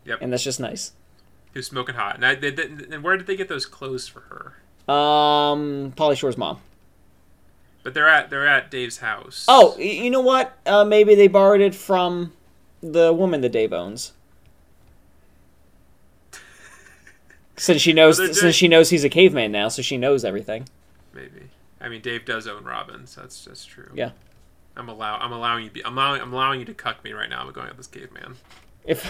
[0.05, 0.19] Yep.
[0.21, 0.91] and that's just nice.
[1.53, 2.15] Who's smoking hot?
[2.15, 4.93] And, I, they, they, and where did they get those clothes for her?
[4.93, 6.59] Um, Pauly Shore's mom.
[7.83, 9.45] But they're at they're at Dave's house.
[9.47, 10.57] Oh, you know what?
[10.65, 12.33] Uh, maybe they borrowed it from
[12.83, 14.11] the woman that Dave owns.
[17.55, 20.67] Since she knows, Well, since she knows he's a caveman now, so she knows everything.
[21.13, 21.49] maybe.
[21.81, 23.91] I mean, Dave does own Robin, so that's that's true.
[23.93, 24.11] Yeah.
[24.75, 25.69] I'm allow I'm allowing you.
[25.69, 27.41] to Be, I'm allowing I'm allowing you to cuck me right now.
[27.41, 28.35] I'm going at this caveman.
[28.85, 29.05] If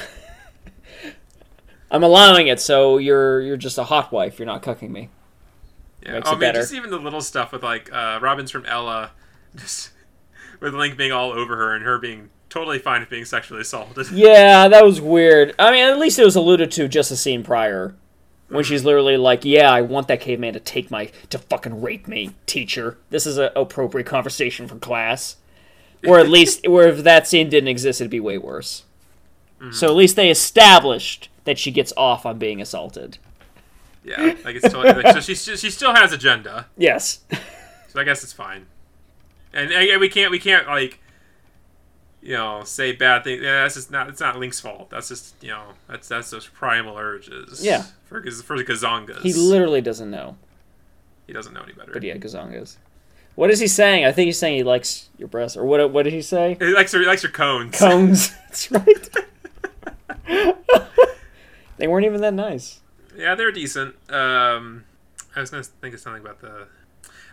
[1.91, 4.39] I'm allowing it, so you're you're just a hot wife.
[4.39, 5.09] You're not cucking me.
[6.03, 6.13] Yeah.
[6.13, 6.59] Makes oh, I mean, better.
[6.61, 9.11] just even the little stuff with like uh, Robin's from Ella,
[9.55, 9.91] just
[10.59, 14.11] with Link being all over her and her being totally fine with being sexually assaulted.
[14.11, 15.53] Yeah, that was weird.
[15.59, 17.95] I mean, at least it was alluded to just a scene prior.
[18.50, 22.08] When she's literally like, "Yeah, I want that caveman to take my to fucking rape
[22.08, 22.97] me, teacher.
[23.10, 25.38] This is an appropriate conversation for class."
[26.08, 28.84] Or at least, or if that scene didn't exist, it'd be way worse.
[29.72, 33.18] So at least they established that she gets off on being assaulted.
[34.06, 36.68] Yeah, like it's totally, like, so she she still has agenda.
[36.78, 37.20] Yes.
[37.89, 38.68] So I guess it's fine.
[39.52, 41.02] And, and we can't we can't like
[42.22, 43.41] you know say bad things.
[43.41, 44.89] Yeah, that's just not it's not Link's fault.
[44.89, 47.63] That's just you know that's that's those primal urges.
[47.63, 47.84] Yeah.
[48.05, 49.22] For for the Gazongas.
[49.22, 50.38] He literally doesn't know.
[51.28, 51.91] he doesn't know any better.
[51.91, 52.78] But yeah, Gazongas.
[53.36, 54.03] What is he saying?
[54.03, 55.55] I think he's saying he likes your breasts.
[55.55, 55.91] Or what?
[55.91, 56.57] What did he say?
[56.59, 56.99] He likes her.
[56.99, 57.78] He likes her cones.
[57.78, 58.36] Cones.
[58.49, 59.09] That's right.
[61.78, 62.82] they weren't even that nice.
[63.15, 63.95] Yeah, they're decent.
[64.11, 64.84] Um,
[65.36, 66.67] I was gonna think of something about the.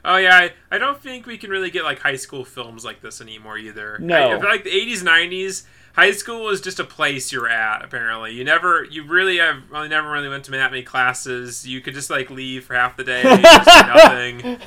[0.06, 3.02] Oh yeah, I, I don't think we can really get like high school films like
[3.02, 3.98] this anymore either.
[3.98, 4.36] No.
[4.36, 5.64] I, feel like the '80s, '90s
[5.96, 7.84] high school was just a place you're at.
[7.84, 11.66] Apparently, you never, you really, have never really went to that many classes.
[11.66, 14.58] You could just like leave for half the day, nothing.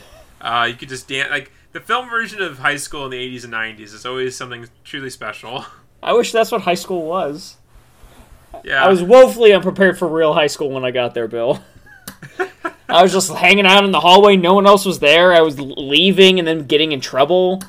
[0.41, 1.31] Uh, you could just dance.
[1.31, 4.67] Like the film version of high school in the '80s and '90s is always something
[4.83, 5.65] truly special.
[6.03, 7.55] I wish that's what high school was.
[8.63, 11.61] Yeah, I was woefully unprepared for real high school when I got there, Bill.
[12.89, 14.35] I was just hanging out in the hallway.
[14.35, 15.31] No one else was there.
[15.33, 17.61] I was leaving and then getting in trouble.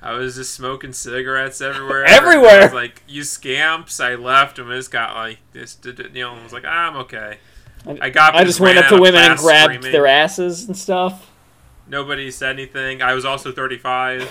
[0.00, 2.04] I was just smoking cigarettes everywhere.
[2.04, 2.60] Everywhere!
[2.60, 4.00] I was like, you scamps.
[4.00, 5.74] I left and I just got like this.
[5.74, 7.38] did You know, I was like, ah, I'm okay.
[7.86, 8.34] I got.
[8.34, 11.30] I just went up to women and grabbed their asses and stuff.
[11.86, 13.02] Nobody said anything.
[13.02, 14.22] I was also 35.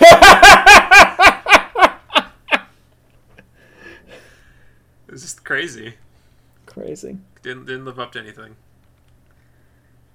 [5.08, 5.94] was just crazy.
[6.66, 7.18] Crazy.
[7.42, 8.56] Didn't didn't live up to anything.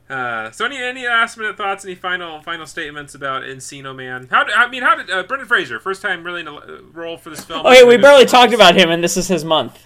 [0.09, 1.85] Uh, so any any last minute thoughts?
[1.85, 4.27] Any final final statements about Encino Man?
[4.31, 6.79] How did, I mean, how did uh, Brendan Fraser first time really in a uh,
[6.91, 7.61] role for this film?
[7.63, 9.85] Oh Okay, we barely talked about him, and this is his month.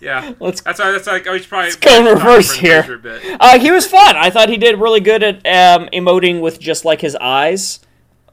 [0.00, 2.82] Yeah, Let's that's why that's like I should probably Let's go in reverse here.
[2.82, 3.36] Fraser a bit.
[3.38, 4.16] Uh, he was fun.
[4.16, 7.80] I thought he did really good at um, emoting with just like his eyes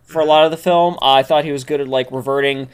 [0.03, 0.97] for a lot of the film.
[1.01, 2.69] I thought he was good at like reverting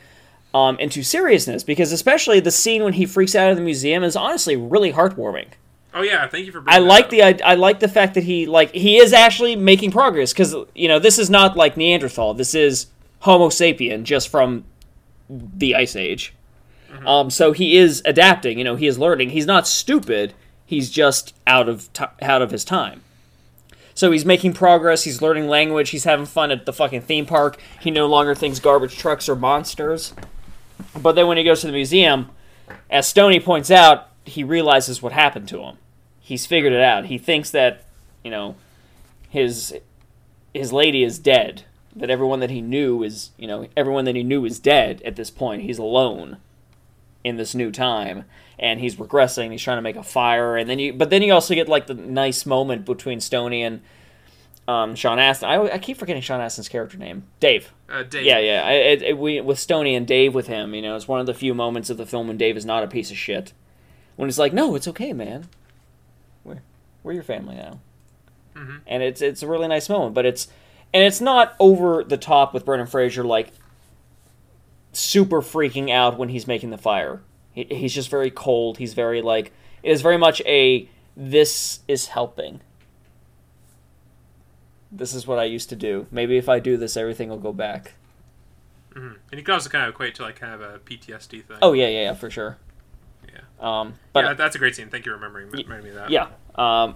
[0.53, 4.15] um, into seriousness because especially the scene when he freaks out of the museum is
[4.15, 5.47] honestly really heartwarming.
[5.93, 6.63] Oh yeah, thank you for.
[6.67, 7.09] I like up.
[7.11, 10.55] the I, I like the fact that he like he is actually making progress because
[10.75, 12.33] you know this is not like Neanderthal.
[12.33, 12.87] This is
[13.19, 14.65] Homo sapien just from
[15.29, 16.33] the Ice Age.
[17.05, 18.57] Um, so he is adapting.
[18.57, 19.31] You know, he is learning.
[19.31, 20.33] He's not stupid.
[20.65, 23.01] He's just out of ti out of his time.
[23.93, 25.03] So he's making progress.
[25.05, 25.89] He's learning language.
[25.89, 27.59] He's having fun at the fucking theme park.
[27.79, 30.13] He no longer thinks garbage trucks are monsters.
[30.95, 32.29] But then when he goes to the museum,
[32.91, 35.77] as Stoney points out, he realizes what happened to him.
[36.19, 37.05] He's figured it out.
[37.05, 37.85] He thinks that,
[38.23, 38.55] you know,
[39.29, 39.75] his
[40.53, 41.63] his lady is dead.
[41.95, 45.15] That everyone that he knew is, you know, everyone that he knew is dead at
[45.15, 45.63] this point.
[45.63, 46.37] He's alone
[47.23, 48.25] in this new time
[48.59, 49.51] and he's regressing.
[49.51, 51.87] He's trying to make a fire and then you but then you also get like
[51.87, 53.81] the nice moment between Stony and
[54.67, 55.49] um, Sean Astin.
[55.49, 57.23] I, I keep forgetting Sean Astin's character name.
[57.39, 57.71] Dave.
[57.89, 58.25] Uh, Dave.
[58.25, 58.63] Yeah, yeah.
[58.65, 61.25] I, it, it, we, with Stoney and Dave with him, you know, it's one of
[61.25, 63.53] the few moments of the film when Dave is not a piece of shit.
[64.17, 65.47] When he's like, "No, it's okay, man.
[66.43, 66.59] We're
[67.03, 67.79] we're your family now."
[68.55, 68.81] Mhm.
[68.85, 70.47] And it's it's a really nice moment, but it's
[70.93, 73.51] and it's not over the top with Brendan Fraser like
[74.91, 77.21] super freaking out when he's making the fire.
[77.53, 78.77] He, he's just very cold.
[78.79, 79.51] He's very like
[79.83, 82.61] it is very much a this is helping.
[84.91, 86.07] This is what I used to do.
[86.11, 87.93] Maybe if I do this, everything will go back.
[88.93, 89.17] Mhm.
[89.31, 91.57] And you can also kind of equate to like kind of a PTSD thing.
[91.61, 92.57] Oh yeah, yeah, yeah, for sure.
[93.59, 94.89] Um, but yeah, that's a great scene.
[94.89, 96.09] Thank you for remembering, reminding me of that.
[96.11, 96.95] yeah, um,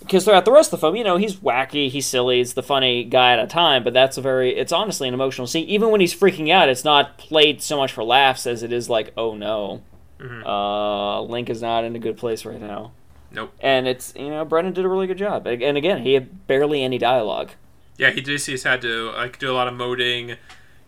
[0.00, 2.62] because throughout the rest of the film, you know, he's wacky, he's silly, he's the
[2.62, 3.82] funny guy at a time.
[3.82, 5.66] But that's a very, it's honestly an emotional scene.
[5.68, 8.88] Even when he's freaking out, it's not played so much for laughs as it is
[8.88, 9.82] like, oh no,
[10.20, 10.44] Mhm.
[10.46, 12.92] uh, Link is not in a good place right now.
[13.32, 13.52] Nope.
[13.60, 15.46] And it's you know, Brendan did a really good job.
[15.46, 17.50] And again, he had barely any dialogue.
[17.98, 20.36] Yeah, he just he's had to like do a lot of moding,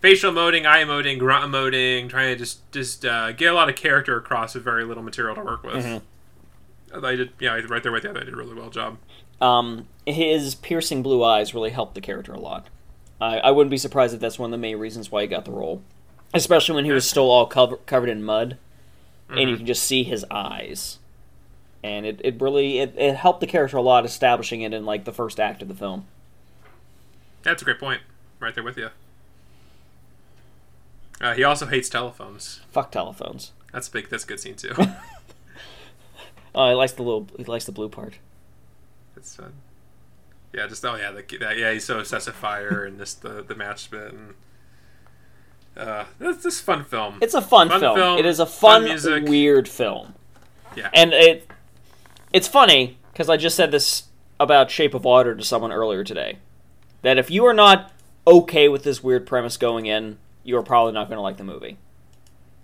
[0.01, 3.77] facial moding, eye moding, grunt moding, trying to just just uh, get a lot of
[3.77, 5.85] character across with very little material to work with.
[5.85, 6.03] Mhm.
[7.05, 8.11] I did, yeah, right there with you.
[8.11, 8.97] I did a really well job.
[9.41, 12.67] Um, his piercing blue eyes really helped the character a lot.
[13.21, 15.45] I, I wouldn't be surprised if that's one of the main reasons why he got
[15.45, 15.83] the role,
[16.33, 18.57] especially when he was still all cover, covered in mud,
[19.29, 19.57] and you Mhm.
[19.59, 20.99] can just see his eyes,
[21.85, 25.05] and it, it really it, it helped the character a lot, establishing it in like
[25.05, 26.07] the first act of the film.
[27.43, 28.01] That's a great point.
[28.41, 28.89] Right there with you.
[31.21, 32.61] Uh, he also hates telephones.
[32.71, 33.53] Fuck telephones.
[33.73, 34.09] That's big.
[34.09, 34.75] That's a good scene too.
[36.55, 38.15] Oh, he likes the little he likes the blue part.
[39.17, 39.53] it's fun.
[40.53, 41.73] yeah, just oh yeah, the, that, yeah.
[41.73, 44.35] He's so obsessed with fire and this the the match bit and
[45.77, 47.19] uh, this this fun film.
[47.21, 47.97] It's a fun, Fun film.
[47.97, 50.15] film, It is a fun fun, weird film.
[50.75, 50.89] Yeah.
[50.95, 51.49] And it
[52.33, 54.05] it's funny because I just said this
[54.41, 56.39] about Shape of Water to someone earlier today.
[57.03, 57.93] That if you are not
[58.27, 61.45] okay with this weird premise going in, you are probably not going to like the
[61.45, 61.77] movie.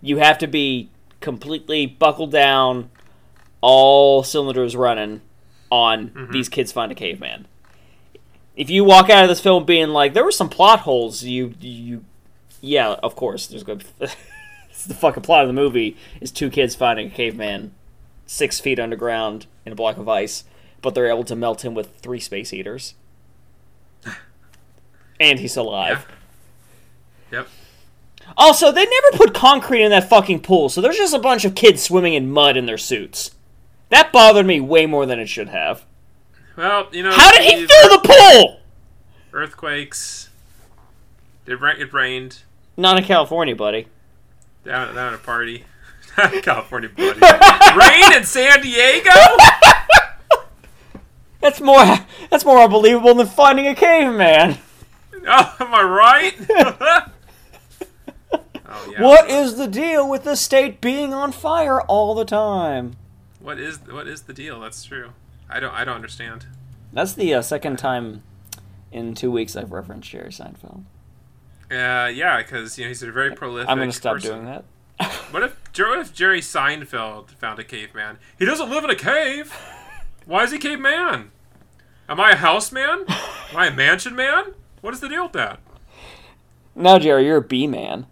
[0.01, 0.89] You have to be
[1.21, 2.91] completely buckled down,
[3.61, 5.21] all cylinders running
[5.71, 6.33] on mm-hmm.
[6.33, 7.47] these kids find a caveman.
[8.57, 11.53] If you walk out of this film being like, there were some plot holes, you
[11.61, 12.07] you
[12.63, 13.87] yeah, of course, there's going to
[14.71, 17.75] it's the fucking plot of the movie is two kids finding a caveman
[18.25, 20.45] six feet underground in a block of ice,
[20.81, 22.95] but they're able to melt him with three space heaters.
[25.21, 26.07] and he's alive.
[27.31, 27.49] Yep.
[28.37, 31.55] Also, they never put concrete in that fucking pool, so there's just a bunch of
[31.55, 33.31] kids swimming in mud in their suits.
[33.91, 35.85] That bothered me way more than it should have.
[36.57, 37.13] Well, you know.
[37.13, 38.61] How did he fill the pool?
[39.33, 40.31] Earthquakes.
[41.47, 42.43] It, ra- it rained.
[42.77, 43.87] Not in California, buddy.
[44.65, 45.65] down down at a party.
[46.19, 47.21] Not in California buddy.
[47.79, 49.11] Rain in San Diego.
[51.41, 51.85] That's more
[52.31, 54.57] that's more unbelievable than finding a caveman.
[55.29, 57.11] Oh, am I right?
[58.69, 59.03] Oh yeah.
[59.03, 62.97] What is the deal with the state being on fire all the time?
[63.41, 64.61] What is what is the deal?
[64.61, 65.13] That's true.
[65.49, 66.47] I don't I don't understand.
[66.93, 68.23] That's the uh, second time
[68.93, 70.85] in two weeks I've referenced Jerry Seinfeld.
[71.71, 73.69] Uh, yeah, because you know he's a very prolific.
[73.69, 74.31] I'm gonna stop person.
[74.31, 74.65] doing that.
[75.31, 78.19] What if what if Jerry Seinfeld found a caveman?
[78.39, 79.53] He doesn't live in a cave.
[80.27, 81.31] Why is he caveman?
[82.09, 83.05] Am I a house man?
[83.09, 84.55] Am I a mansion man?
[84.81, 85.61] What is the deal with that?
[86.75, 88.07] Now, Jerry, you're a bee man.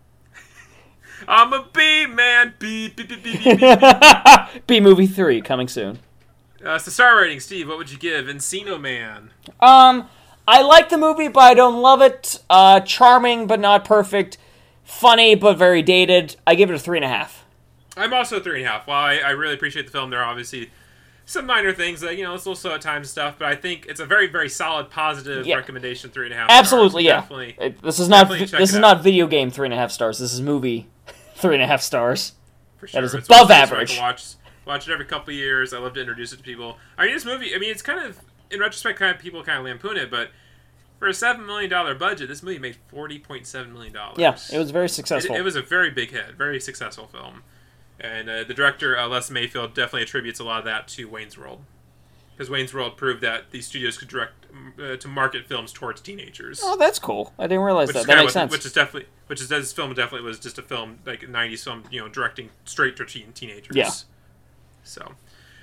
[1.29, 2.55] I'm a bee man.
[2.59, 3.55] Bee bee bee bee bee.
[3.57, 4.61] bee.
[4.67, 5.99] bee movie three coming soon.
[6.65, 7.69] Uh, so star rating, Steve.
[7.69, 9.31] What would you give Encino Man?
[9.61, 10.09] Um,
[10.47, 12.41] I like the movie, but I don't love it.
[12.49, 14.39] Uh, charming but not perfect.
[14.85, 16.37] Funny but very dated.
[16.47, 17.45] I give it a three and a half.
[17.97, 18.87] I'm also three and a half.
[18.87, 20.71] While I, I really appreciate the film, there are obviously
[21.25, 23.55] some minor things that you know it's a little slow at times stuff, but I
[23.55, 25.57] think it's a very very solid positive Yeah.
[25.57, 26.11] recommendation.
[26.11, 26.51] Three and a half.
[26.51, 27.05] Absolutely, stars.
[27.05, 27.21] yeah.
[27.21, 27.57] Definitely.
[27.67, 30.19] It- this is not this is not video game three and a half stars.
[30.19, 30.87] This is movie
[31.43, 32.33] three and a half stars.
[32.79, 33.03] For sure.
[33.05, 33.99] is It's above one of those where I average.
[33.99, 34.25] watch
[34.65, 35.75] watch it every couple years.
[35.75, 36.79] I love to introduce it to people.
[36.97, 37.55] I mean, this movie.
[37.55, 38.19] I mean, it's kind of
[38.51, 40.31] in retrospect, kind of people kind of lampoon it, but
[40.99, 44.19] for a seven million dollar budget, this movie made forty point seven million dollars.
[44.19, 45.35] Yeah, it was very It, successful.
[45.37, 47.43] it was a very big hit, very successful film,
[48.01, 51.37] and uh, the director uh, Les Mayfield definitely attributes a lot of that to Wayne's
[51.39, 51.65] World,
[52.35, 54.47] because Wayne's World proved that these studios could direct
[54.81, 56.61] uh, to market films towards teenagers.
[56.63, 57.33] oh, that's cool.
[57.39, 58.07] I didn't realize Which that.
[58.07, 58.53] That makes what- sense.
[58.53, 61.65] Which is definitely, which is this film definitely was just a film like a '90s
[61.65, 63.77] film, you know, directing straight to teen teenagers.
[63.77, 63.91] Yeah.
[64.85, 65.13] So,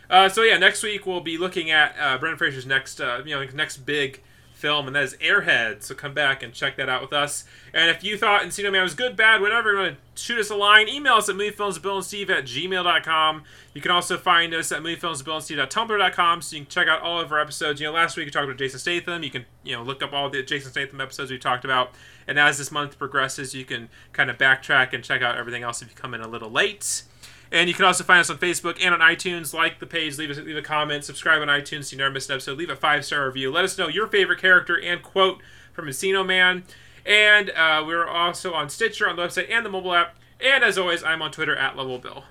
[0.10, 3.36] uh, so yeah, next week we'll be looking at uh, Brendan Fraser's next, uh, you
[3.36, 4.22] know, next big
[4.60, 5.84] film, and that is Airhead.
[5.84, 7.46] So come back and check that out with us.
[7.74, 10.50] And if you thought Encino Man was good, bad, whatever, you want to shoot us
[10.50, 13.44] a line, email us at moviefilmsbillandsteve at gmail.com.
[13.74, 17.40] You can also find us at moviefilmsbillandsteve.tumblr.com, so you can check out all of our
[17.40, 17.80] episodes.
[17.80, 19.24] You know, last week we talked about Jason Statham.
[19.24, 21.92] You can, you know, look up all the Jason Statham episodes we talked about.
[22.28, 25.82] And as this month progresses, you can kind of backtrack and check out everything else
[25.82, 27.04] if you come in a little late.
[27.52, 29.54] And you can also find us on Facebook and on iTunes.
[29.54, 32.30] Like the page, leave us leave a comment, subscribe on iTunes so you never miss
[32.30, 32.58] an episode.
[32.58, 33.52] Leave a five star review.
[33.52, 35.42] Let us know your favorite character and quote
[35.74, 36.64] from Encino Man.
[37.06, 40.16] And uh, we're also on Stitcher on the website and the mobile app.
[40.40, 42.24] And as always, I'm on Twitter at Level Bill.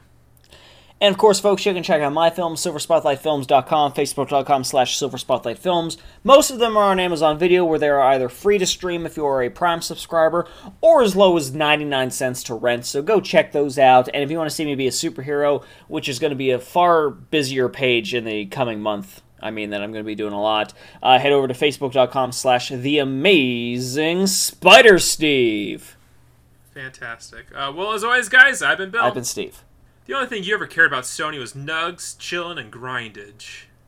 [1.00, 5.96] And of course, folks, you can check out my films, silverspotlightfilms.com, facebook.com slash silverspotlightfilms.
[6.24, 9.16] Most of them are on Amazon Video, where they are either free to stream if
[9.16, 10.48] you are a Prime subscriber,
[10.80, 12.84] or as low as 99 cents to rent.
[12.84, 14.08] So go check those out.
[14.12, 16.50] And if you want to see me be a superhero, which is going to be
[16.50, 20.16] a far busier page in the coming month, I mean that I'm going to be
[20.16, 25.96] doing a lot, uh, head over to facebook.com slash the amazing Spider Steve.
[26.74, 27.46] Fantastic.
[27.54, 29.02] Uh, well, as always, guys, I've been Bill.
[29.02, 29.62] I've been Steve.
[30.08, 33.67] The only thing you ever cared about Stony was nugs, chillin', and grindage.